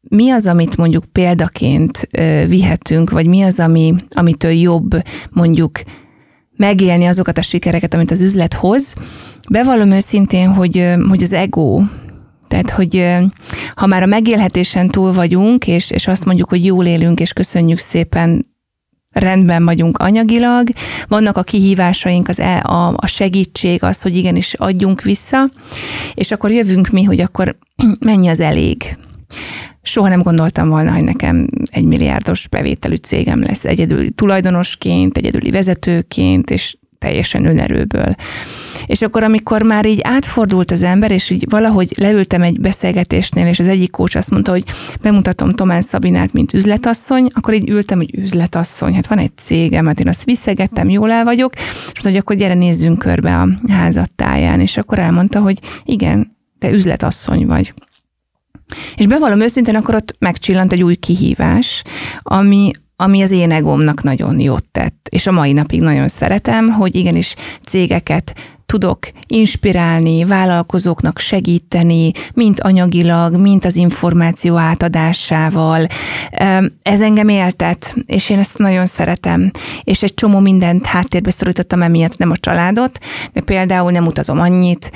mi 0.01 0.29
az, 0.29 0.47
amit 0.47 0.77
mondjuk 0.77 1.05
példaként 1.11 2.07
vihetünk, 2.47 3.09
vagy 3.09 3.27
mi 3.27 3.41
az, 3.41 3.59
ami, 3.59 3.95
amitől 4.09 4.51
jobb 4.51 4.95
mondjuk 5.29 5.79
megélni 6.55 7.05
azokat 7.05 7.37
a 7.37 7.41
sikereket, 7.41 7.93
amit 7.93 8.11
az 8.11 8.21
üzlet 8.21 8.53
hoz. 8.53 8.93
Bevallom 9.49 9.91
őszintén, 9.91 10.47
hogy, 10.47 10.93
hogy 11.07 11.23
az 11.23 11.33
ego, 11.33 11.81
tehát, 12.47 12.69
hogy 12.69 13.05
ha 13.75 13.85
már 13.85 14.01
a 14.03 14.05
megélhetésen 14.05 14.87
túl 14.87 15.13
vagyunk, 15.13 15.67
és, 15.67 15.91
és 15.91 16.07
azt 16.07 16.25
mondjuk, 16.25 16.49
hogy 16.49 16.65
jól 16.65 16.85
élünk, 16.85 17.19
és 17.19 17.33
köszönjük 17.33 17.79
szépen, 17.79 18.53
rendben 19.11 19.65
vagyunk 19.65 19.97
anyagilag, 19.97 20.67
vannak 21.07 21.37
a 21.37 21.43
kihívásaink, 21.43 22.27
az 22.27 22.39
e, 22.39 22.61
a, 22.63 22.93
a 22.95 23.07
segítség, 23.07 23.83
az, 23.83 24.01
hogy 24.01 24.15
igenis 24.15 24.53
adjunk 24.53 25.01
vissza, 25.01 25.51
és 26.13 26.31
akkor 26.31 26.51
jövünk 26.51 26.89
mi, 26.89 27.03
hogy 27.03 27.19
akkor 27.19 27.57
mennyi 27.99 28.27
az 28.27 28.39
elég. 28.39 28.97
Soha 29.87 30.07
nem 30.07 30.21
gondoltam 30.21 30.69
volna, 30.69 30.91
hogy 30.91 31.03
nekem 31.03 31.47
egy 31.65 31.85
milliárdos 31.85 32.47
bevételű 32.47 32.95
cégem 32.95 33.41
lesz 33.41 33.65
egyedüli 33.65 34.11
tulajdonosként, 34.11 35.17
egyedüli 35.17 35.51
vezetőként, 35.51 36.49
és 36.49 36.75
teljesen 36.97 37.45
önerőből. 37.45 38.15
És 38.85 39.01
akkor, 39.01 39.23
amikor 39.23 39.61
már 39.61 39.85
így 39.85 39.99
átfordult 40.03 40.71
az 40.71 40.83
ember, 40.83 41.11
és 41.11 41.29
így 41.29 41.45
valahogy 41.49 41.93
leültem 41.97 42.41
egy 42.41 42.59
beszélgetésnél, 42.59 43.47
és 43.47 43.59
az 43.59 43.67
egyik 43.67 43.91
kócs 43.91 44.15
azt 44.15 44.31
mondta, 44.31 44.51
hogy 44.51 44.63
bemutatom 45.01 45.49
Tomán 45.49 45.81
Szabinát, 45.81 46.33
mint 46.33 46.53
üzletasszony, 46.53 47.29
akkor 47.33 47.53
így 47.53 47.69
ültem, 47.69 47.97
hogy 47.97 48.15
üzletasszony, 48.17 48.93
hát 48.93 49.07
van 49.07 49.17
egy 49.17 49.37
cégem, 49.37 49.85
hát 49.85 49.99
én 49.99 50.07
azt 50.07 50.23
visszegettem, 50.23 50.89
jól 50.89 51.11
el 51.11 51.23
vagyok, 51.23 51.55
és 51.55 51.63
mondta, 51.85 52.09
hogy 52.09 52.17
akkor 52.17 52.35
gyere 52.35 52.53
nézzünk 52.53 52.99
körbe 52.99 53.37
a 53.37 53.49
házattáján, 53.67 54.59
és 54.59 54.77
akkor 54.77 54.99
elmondta, 54.99 55.39
hogy 55.39 55.59
igen, 55.83 56.37
te 56.59 56.71
üzletasszony 56.71 57.45
vagy. 57.45 57.73
És 58.95 59.07
bevallom 59.07 59.39
őszintén, 59.39 59.75
akkor 59.75 59.95
ott 59.95 60.15
megcsillant 60.19 60.73
egy 60.73 60.83
új 60.83 60.95
kihívás, 60.95 61.81
ami, 62.21 62.71
ami 62.95 63.21
az 63.21 63.31
én 63.31 63.51
egómnak 63.51 64.03
nagyon 64.03 64.39
jót 64.39 64.65
tett, 64.71 65.07
és 65.09 65.27
a 65.27 65.31
mai 65.31 65.53
napig 65.53 65.81
nagyon 65.81 66.07
szeretem, 66.07 66.69
hogy 66.69 66.95
igenis 66.95 67.35
cégeket 67.65 68.33
tudok 68.65 69.07
inspirálni, 69.27 70.23
vállalkozóknak 70.23 71.19
segíteni, 71.19 72.11
mint 72.33 72.59
anyagilag, 72.59 73.35
mint 73.35 73.65
az 73.65 73.75
információ 73.75 74.55
átadásával. 74.55 75.87
Ez 76.81 77.01
engem 77.01 77.29
éltet, 77.29 77.95
és 78.05 78.29
én 78.29 78.39
ezt 78.39 78.57
nagyon 78.57 78.85
szeretem. 78.85 79.51
És 79.83 80.03
egy 80.03 80.13
csomó 80.13 80.39
mindent 80.39 80.85
háttérbe 80.85 81.31
szorítottam 81.31 81.81
emiatt, 81.81 82.17
nem 82.17 82.31
a 82.31 82.37
családot, 82.37 82.99
de 83.33 83.41
például 83.41 83.91
nem 83.91 84.05
utazom 84.05 84.39
annyit, 84.39 84.91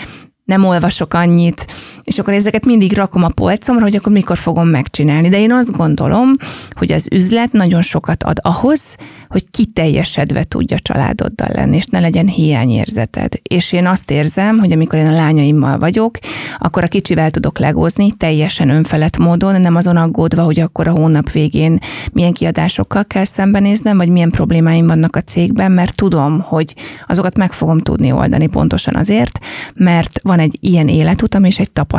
nem 0.45 0.65
olvasok 0.65 1.13
annyit, 1.13 1.67
és 2.10 2.19
akkor 2.19 2.34
ezeket 2.34 2.65
mindig 2.65 2.93
rakom 2.93 3.24
a 3.24 3.30
polcomra, 3.30 3.84
hogy 3.84 3.95
akkor 3.95 4.12
mikor 4.12 4.38
fogom 4.38 4.67
megcsinálni. 4.67 5.30
De 5.30 5.39
én 5.39 5.52
azt 5.52 5.72
gondolom, 5.72 6.34
hogy 6.72 6.91
az 6.91 7.08
üzlet 7.12 7.52
nagyon 7.52 7.82
sokat 7.82 8.24
ad 8.24 8.38
ahhoz, 8.41 8.95
hogy 9.28 9.50
kiteljesedve 9.52 10.43
tudja 10.43 10.80
családoddal 10.80 11.50
lenni, 11.54 11.76
és 11.76 11.86
ne 11.86 12.00
legyen 12.00 12.28
hiányérzeted. 12.28 13.34
És 13.43 13.72
én 13.72 13.88
azt 13.88 14.12
érzem, 14.12 14.58
hogy 14.58 14.72
amikor 14.72 15.00
én 15.00 15.08
a 15.08 15.12
lányaimmal 15.12 15.80
vagyok, 15.80 16.17
akkor 16.58 16.84
a 16.84 16.88
kicsivel 16.88 17.32
tudok 17.32 17.60
legózni, 17.60 18.12
teljesen 18.12 18.69
önfelett 18.69 19.17
módon, 19.17 19.62
nem 19.62 19.76
azon 19.76 19.98
aggódva, 19.98 20.43
hogy 20.43 20.60
akkor 20.60 20.88
a 20.88 20.91
hónap 20.91 21.32
végén 21.32 21.80
milyen 22.12 22.34
kiadásokkal 22.34 23.06
kell 23.06 23.26
szembenéznem, 23.26 23.98
vagy 23.98 24.10
milyen 24.10 24.32
problémáim 24.32 24.88
vannak 24.88 25.15
a 25.15 25.22
cégben, 25.22 25.72
mert 25.72 25.95
tudom, 25.95 26.39
hogy 26.39 26.76
azokat 27.08 27.38
meg 27.38 27.52
fogom 27.52 27.80
tudni 27.80 28.12
oldani 28.12 28.48
pontosan 28.48 28.95
azért, 28.95 29.39
mert 29.74 30.19
van 30.24 30.39
egy 30.39 30.58
ilyen 30.60 30.88
életutam 30.88 31.43
és 31.43 31.60
egy 31.60 31.72
tapasztalat 31.72 31.98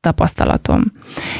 tapasztalatom. 0.00 0.92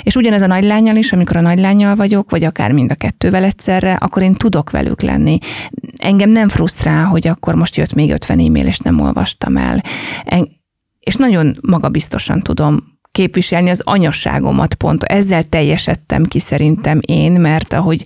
És 0.03 0.17
ugyanez 0.17 0.43
a 0.43 0.47
nagylányjal 0.47 0.97
is, 0.97 1.13
amikor 1.13 1.37
a 1.37 1.41
nagylányjal 1.41 1.95
vagyok, 1.95 2.31
vagy 2.31 2.45
akár 2.45 2.73
mind 2.73 2.91
a 2.91 2.95
kettővel 2.95 3.45
egyszerre, 3.45 3.95
akkor 3.95 4.23
én 4.23 4.35
tudok 4.35 4.71
velük 4.71 5.03
lenni. 5.03 5.39
Engem 5.97 6.31
nem 6.31 6.49
frusztrál, 6.49 7.05
hogy 7.05 7.27
akkor 7.27 7.55
most 7.55 7.77
jött 7.77 7.95
még 7.95 8.11
50 8.11 8.39
e-mail, 8.39 8.67
és 8.67 8.79
nem 8.79 9.01
olvastam 9.01 9.57
el. 9.57 9.83
És 11.01 11.15
nagyon 11.15 11.59
magabiztosan 11.61 12.41
tudom 12.41 12.94
képviselni 13.15 13.71
az 13.71 13.83
anyasságomat 13.85 14.75
pont. 14.75 15.03
Ezzel 15.03 15.43
teljesedtem 15.43 16.25
ki 16.25 16.39
szerintem 16.39 17.01
én, 17.07 17.33
mert 17.33 17.73
ahogy 17.73 18.05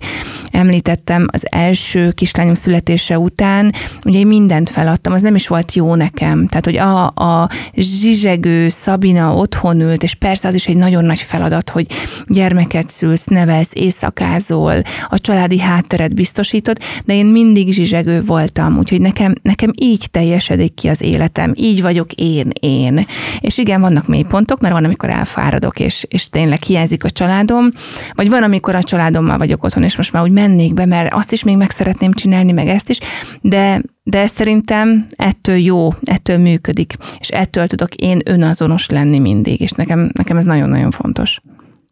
említettem, 0.51 1.25
az 1.31 1.45
első 1.49 2.11
kislányom 2.11 2.53
születése 2.53 3.19
után 3.19 3.73
ugye 4.05 4.19
én 4.19 4.27
mindent 4.27 4.69
feladtam, 4.69 5.13
az 5.13 5.21
nem 5.21 5.35
is 5.35 5.47
volt 5.47 5.73
jó 5.73 5.95
nekem. 5.95 6.47
Tehát, 6.47 6.65
hogy 6.65 6.77
a, 6.77 7.05
a 7.05 7.49
zsizsegő 7.73 8.67
Szabina 8.67 9.35
otthon 9.35 9.81
ült, 9.81 10.03
és 10.03 10.15
persze 10.15 10.47
az 10.47 10.53
is 10.55 10.67
egy 10.67 10.77
nagyon 10.77 11.05
nagy 11.05 11.19
feladat, 11.19 11.69
hogy 11.69 11.87
gyermeket 12.27 12.89
szülsz, 12.89 13.25
nevelsz, 13.25 13.71
éjszakázol, 13.73 14.81
a 15.09 15.19
családi 15.19 15.59
hátteret 15.59 16.15
biztosítod, 16.15 16.77
de 17.05 17.13
én 17.13 17.25
mindig 17.25 17.73
zsizsegő 17.73 18.23
voltam, 18.23 18.77
úgyhogy 18.77 19.01
nekem, 19.01 19.35
nekem 19.41 19.71
így 19.75 20.07
teljesedik 20.11 20.73
ki 20.73 20.87
az 20.87 21.01
életem, 21.01 21.53
így 21.55 21.81
vagyok 21.81 22.13
én, 22.13 22.49
én. 22.59 23.07
És 23.39 23.57
igen, 23.57 23.81
vannak 23.81 24.07
mélypontok, 24.07 24.59
mert 24.59 24.73
van, 24.73 24.83
amikor 24.83 24.98
elfáradok, 25.07 25.79
és, 25.79 26.05
és 26.07 26.29
tényleg 26.29 26.61
hiányzik 26.61 27.03
a 27.03 27.09
családom, 27.09 27.69
vagy 28.13 28.29
van, 28.29 28.43
amikor 28.43 28.75
a 28.75 28.83
családommal 28.83 29.37
vagyok 29.37 29.63
otthon, 29.63 29.83
és 29.83 29.97
most 29.97 30.11
már 30.11 30.23
úgy 30.23 30.31
mennék 30.31 30.73
be, 30.73 30.85
mert 30.85 31.13
azt 31.13 31.31
is 31.31 31.43
még 31.43 31.57
meg 31.57 31.69
szeretném 31.69 32.13
csinálni, 32.13 32.51
meg 32.51 32.67
ezt 32.67 32.89
is, 32.89 32.99
de, 33.41 33.81
de 34.03 34.19
ez 34.19 34.31
szerintem 34.31 35.07
ettől 35.15 35.57
jó, 35.57 35.89
ettől 36.03 36.37
működik, 36.37 36.93
és 37.19 37.29
ettől 37.29 37.67
tudok 37.67 37.95
én 37.95 38.19
önazonos 38.25 38.89
lenni 38.89 39.19
mindig, 39.19 39.61
és 39.61 39.71
nekem, 39.71 40.09
nekem 40.13 40.37
ez 40.37 40.43
nagyon-nagyon 40.43 40.91
fontos. 40.91 41.39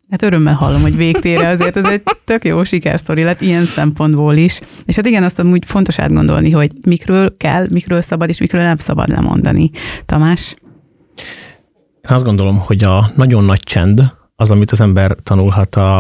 Hát 0.10 0.22
örömmel 0.22 0.54
hallom, 0.54 0.82
hogy 0.82 0.96
végtére 0.96 1.48
azért 1.48 1.78
ez 1.78 1.86
egy 1.86 2.04
tök 2.26 2.46
jó 2.46 2.64
sikersztori 2.64 3.24
lett 3.24 3.42
ilyen 3.42 3.64
szempontból 3.64 4.36
is. 4.36 4.60
És 4.86 4.96
hát 4.96 5.06
igen, 5.06 5.24
azt 5.24 5.44
úgy 5.44 5.66
fontos 5.66 6.00
átgondolni, 6.00 6.52
hogy 6.52 6.72
mikről 6.86 7.38
kell, 7.38 7.68
mikről 7.72 8.02
szabad, 8.02 8.30
és 8.30 8.40
mikről 8.40 8.62
nem 8.62 8.78
szabad 8.78 9.10
lemondani. 9.10 9.72
Tamás? 10.06 10.56
Én 12.10 12.14
azt 12.14 12.24
gondolom, 12.24 12.58
hogy 12.58 12.84
a 12.84 13.10
nagyon 13.16 13.44
nagy 13.44 13.60
csend 13.60 14.14
az, 14.36 14.52
amit 14.52 14.72
az 14.72 14.82
ember 14.82 15.16
tanulhat 15.24 15.76
a, 15.76 16.00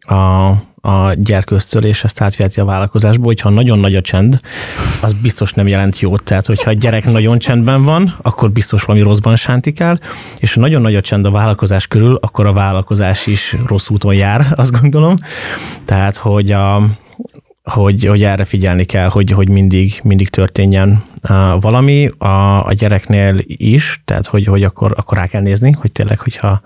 a, 0.00 0.48
a 0.80 1.12
gyerkőztől, 1.14 1.84
és 1.84 2.04
ezt 2.04 2.20
átviheti 2.20 2.60
a 2.60 2.64
vállalkozásba, 2.64 3.24
hogyha 3.24 3.48
nagyon 3.48 3.78
nagy 3.78 3.94
a 3.94 4.00
csend, 4.00 4.38
az 5.00 5.12
biztos 5.12 5.52
nem 5.52 5.66
jelent 5.66 6.00
jót. 6.00 6.22
Tehát, 6.22 6.46
hogyha 6.46 6.70
a 6.70 6.72
gyerek 6.72 7.04
nagyon 7.04 7.38
csendben 7.38 7.84
van, 7.84 8.16
akkor 8.22 8.50
biztos 8.50 8.84
valami 8.84 9.04
rosszban 9.04 9.36
sántikál, 9.36 10.00
és 10.38 10.54
ha 10.54 10.60
nagyon 10.60 10.82
nagy 10.82 10.94
a 10.94 11.00
csend 11.00 11.26
a 11.26 11.30
vállalkozás 11.30 11.86
körül, 11.86 12.14
akkor 12.14 12.46
a 12.46 12.52
vállalkozás 12.52 13.26
is 13.26 13.56
rossz 13.66 13.88
úton 13.88 14.14
jár, 14.14 14.46
azt 14.56 14.80
gondolom. 14.80 15.16
Tehát, 15.84 16.16
hogy 16.16 16.52
a, 16.52 16.88
hogy, 17.62 18.04
hogy 18.04 18.22
erre 18.22 18.44
figyelni 18.44 18.84
kell, 18.84 19.08
hogy, 19.08 19.30
hogy 19.30 19.48
mindig, 19.48 20.00
mindig 20.02 20.28
történjen 20.28 21.04
valami 21.60 22.10
a, 22.18 22.66
a 22.66 22.72
gyereknél 22.72 23.44
is, 23.46 24.02
tehát 24.04 24.26
hogy, 24.26 24.46
hogy 24.46 24.62
akkor, 24.62 24.92
akkor 24.96 25.18
rá 25.18 25.26
kell 25.26 25.42
nézni, 25.42 25.72
hogy 25.80 25.92
tényleg, 25.92 26.18
hogyha 26.18 26.60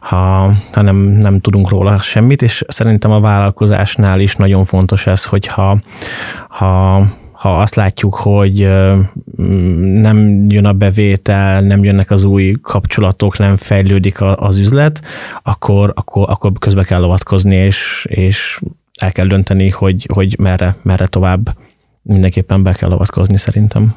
ha, 0.00 0.52
ha 0.72 0.82
nem, 0.82 0.96
nem 0.96 1.40
tudunk 1.40 1.68
róla 1.68 1.98
semmit, 2.00 2.42
és 2.42 2.64
szerintem 2.68 3.10
a 3.10 3.20
vállalkozásnál 3.20 4.20
is 4.20 4.36
nagyon 4.36 4.64
fontos 4.64 5.06
ez, 5.06 5.24
hogyha 5.24 5.78
ha 6.48 7.06
ha 7.36 7.60
azt 7.60 7.74
látjuk, 7.74 8.14
hogy 8.14 8.70
nem 9.82 10.46
jön 10.48 10.64
a 10.64 10.72
bevétel, 10.72 11.60
nem 11.60 11.84
jönnek 11.84 12.10
az 12.10 12.24
új 12.24 12.54
kapcsolatok, 12.62 13.38
nem 13.38 13.56
fejlődik 13.56 14.20
az 14.20 14.56
üzlet, 14.58 15.02
akkor, 15.42 15.92
akkor, 15.94 16.24
akkor 16.30 16.52
közbe 16.58 16.84
kell 16.84 17.02
avatkozni, 17.02 17.54
és, 17.54 18.06
és 18.08 18.60
el 19.00 19.12
kell 19.12 19.26
dönteni, 19.26 19.70
hogy, 19.70 20.06
hogy 20.12 20.36
merre, 20.38 20.76
merre 20.82 21.06
tovább 21.06 21.56
mindenképpen 22.06 22.62
be 22.62 22.72
kell 22.72 22.90
avatkozni 22.90 23.36
szerintem. 23.36 23.94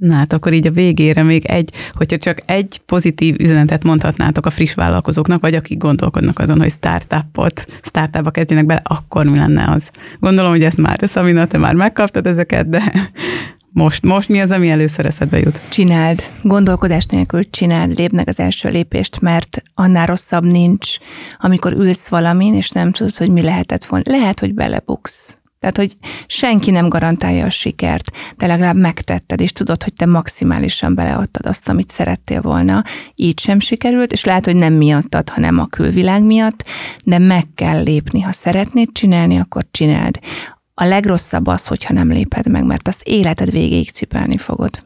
Na 0.00 0.14
hát 0.14 0.32
akkor 0.32 0.52
így 0.52 0.66
a 0.66 0.70
végére 0.70 1.22
még 1.22 1.46
egy, 1.46 1.70
hogyha 1.92 2.16
csak 2.16 2.42
egy 2.46 2.80
pozitív 2.86 3.36
üzenetet 3.38 3.84
mondhatnátok 3.84 4.46
a 4.46 4.50
friss 4.50 4.74
vállalkozóknak, 4.74 5.40
vagy 5.40 5.54
akik 5.54 5.78
gondolkodnak 5.78 6.38
azon, 6.38 6.60
hogy 6.60 6.70
startupot, 6.70 7.64
startupba 7.82 8.30
kezdjenek 8.30 8.66
bele, 8.66 8.80
akkor 8.84 9.24
mi 9.24 9.38
lenne 9.38 9.70
az? 9.70 9.90
Gondolom, 10.18 10.50
hogy 10.50 10.62
ezt 10.62 10.76
már, 10.76 10.96
te 10.96 11.06
Szabina, 11.06 11.46
te 11.46 11.58
már 11.58 11.74
megkaptad 11.74 12.26
ezeket, 12.26 12.68
de 12.68 12.92
most, 13.72 14.02
most 14.02 14.28
mi 14.28 14.40
az, 14.40 14.50
ami 14.50 14.70
először 14.70 15.06
eszedbe 15.06 15.38
jut? 15.38 15.62
Csináld. 15.68 16.22
Gondolkodás 16.42 17.06
nélkül 17.06 17.50
csináld, 17.50 17.96
lépnek 17.98 18.28
az 18.28 18.40
első 18.40 18.68
lépést, 18.68 19.20
mert 19.20 19.62
annál 19.74 20.06
rosszabb 20.06 20.44
nincs, 20.44 20.96
amikor 21.38 21.72
ülsz 21.72 22.08
valamin, 22.08 22.54
és 22.54 22.70
nem 22.70 22.92
tudod, 22.92 23.16
hogy 23.16 23.30
mi 23.30 23.42
lehetett 23.42 23.84
volna. 23.84 24.04
Lehet, 24.10 24.40
hogy 24.40 24.54
belebuksz. 24.54 25.39
Tehát, 25.60 25.76
hogy 25.76 25.94
senki 26.26 26.70
nem 26.70 26.88
garantálja 26.88 27.44
a 27.44 27.50
sikert, 27.50 28.10
de 28.36 28.46
legalább 28.46 28.76
megtetted, 28.76 29.40
és 29.40 29.52
tudod, 29.52 29.82
hogy 29.82 29.92
te 29.92 30.06
maximálisan 30.06 30.94
beleadtad 30.94 31.46
azt, 31.46 31.68
amit 31.68 31.88
szerettél 31.88 32.40
volna. 32.40 32.82
Így 33.14 33.40
sem 33.40 33.60
sikerült, 33.60 34.12
és 34.12 34.24
lehet, 34.24 34.44
hogy 34.44 34.54
nem 34.54 34.72
miattad, 34.72 35.28
hanem 35.28 35.58
a 35.58 35.66
külvilág 35.66 36.22
miatt, 36.22 36.64
de 37.04 37.18
meg 37.18 37.44
kell 37.54 37.82
lépni. 37.82 38.20
Ha 38.20 38.32
szeretnéd 38.32 38.88
csinálni, 38.92 39.38
akkor 39.38 39.66
csináld. 39.70 40.18
A 40.74 40.84
legrosszabb 40.84 41.46
az, 41.46 41.66
hogyha 41.66 41.94
nem 41.94 42.10
léped 42.10 42.48
meg, 42.48 42.64
mert 42.64 42.88
azt 42.88 43.02
életed 43.02 43.50
végéig 43.50 43.90
cipelni 43.90 44.36
fogod. 44.36 44.84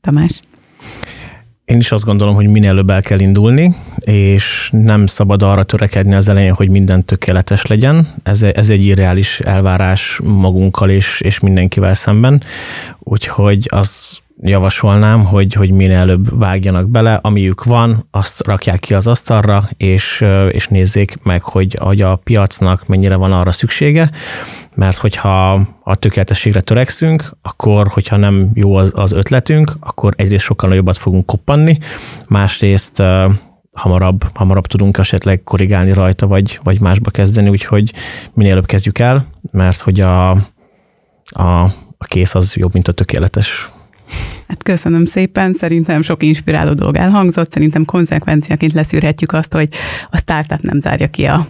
Tamás? 0.00 0.40
Én 1.70 1.78
is 1.78 1.92
azt 1.92 2.04
gondolom, 2.04 2.34
hogy 2.34 2.46
minél 2.46 2.68
előbb 2.68 2.90
el 2.90 3.02
kell 3.02 3.18
indulni, 3.18 3.74
és 4.00 4.68
nem 4.72 5.06
szabad 5.06 5.42
arra 5.42 5.62
törekedni 5.62 6.14
az 6.14 6.28
elején, 6.28 6.52
hogy 6.52 6.68
minden 6.68 7.04
tökéletes 7.04 7.66
legyen. 7.66 8.14
Ez, 8.22 8.42
ez 8.42 8.70
egy 8.70 8.84
irreális 8.84 9.40
elvárás 9.40 10.20
magunkkal 10.22 10.90
és, 10.90 11.20
és 11.20 11.40
mindenkivel 11.40 11.94
szemben. 11.94 12.42
Úgyhogy 12.98 13.66
az 13.70 14.19
javasolnám, 14.42 15.24
hogy, 15.24 15.52
hogy 15.52 15.70
minél 15.70 15.96
előbb 15.96 16.38
vágjanak 16.38 16.88
bele, 16.88 17.18
amiük 17.22 17.64
van, 17.64 18.06
azt 18.10 18.46
rakják 18.46 18.78
ki 18.78 18.94
az 18.94 19.06
asztalra, 19.06 19.70
és, 19.76 20.24
és 20.50 20.68
nézzék 20.68 21.22
meg, 21.22 21.42
hogy, 21.42 21.76
hogy 21.80 22.00
a 22.00 22.16
piacnak 22.16 22.86
mennyire 22.86 23.16
van 23.16 23.32
arra 23.32 23.52
szüksége, 23.52 24.10
mert 24.74 24.96
hogyha 24.96 25.52
a 25.82 25.96
tökéletességre 25.96 26.60
törekszünk, 26.60 27.36
akkor, 27.42 27.88
hogyha 27.88 28.16
nem 28.16 28.50
jó 28.54 28.74
az, 28.74 28.92
az 28.94 29.12
ötletünk, 29.12 29.72
akkor 29.80 30.14
egyrészt 30.16 30.44
sokkal 30.44 30.68
nagyobbat 30.68 30.98
fogunk 30.98 31.26
koppanni, 31.26 31.78
másrészt 32.28 33.02
hamarabb, 33.72 34.24
hamarabb 34.34 34.66
tudunk 34.66 34.98
esetleg 34.98 35.42
korrigálni 35.42 35.92
rajta, 35.92 36.26
vagy, 36.26 36.60
vagy 36.62 36.80
másba 36.80 37.10
kezdeni, 37.10 37.48
úgyhogy 37.48 37.92
minél 38.32 38.52
előbb 38.52 38.66
kezdjük 38.66 38.98
el, 38.98 39.26
mert 39.50 39.80
hogy 39.80 40.00
a, 40.00 40.30
a, 40.30 41.62
a 41.98 42.04
kész 42.04 42.34
az 42.34 42.56
jobb, 42.56 42.72
mint 42.72 42.88
a 42.88 42.92
tökéletes. 42.92 43.68
Hát 44.48 44.62
köszönöm 44.62 45.04
szépen, 45.04 45.52
szerintem 45.52 46.02
sok 46.02 46.22
inspiráló 46.22 46.74
dolog 46.74 46.96
elhangzott, 46.96 47.52
szerintem 47.52 47.84
konzekvenciaként 47.84 48.72
leszűrhetjük 48.72 49.32
azt, 49.32 49.52
hogy 49.52 49.68
a 50.10 50.16
startup 50.16 50.60
nem 50.60 50.78
zárja 50.78 51.10
ki 51.10 51.24
a 51.24 51.48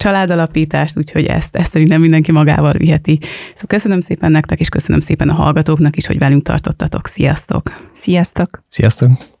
családalapítást, 0.00 0.96
úgyhogy 0.96 1.24
ezt, 1.24 1.56
ezt 1.56 1.72
szerintem 1.72 2.00
mindenki 2.00 2.32
magával 2.32 2.72
viheti. 2.72 3.18
Szóval 3.22 3.66
köszönöm 3.66 4.00
szépen 4.00 4.30
nektek, 4.30 4.60
és 4.60 4.68
köszönöm 4.68 5.00
szépen 5.00 5.28
a 5.28 5.34
hallgatóknak 5.34 5.96
is, 5.96 6.06
hogy 6.06 6.18
velünk 6.18 6.42
tartottatok. 6.42 7.06
Sziasztok! 7.06 7.82
Sziasztok! 7.92 8.62
Sziasztok! 8.68 9.38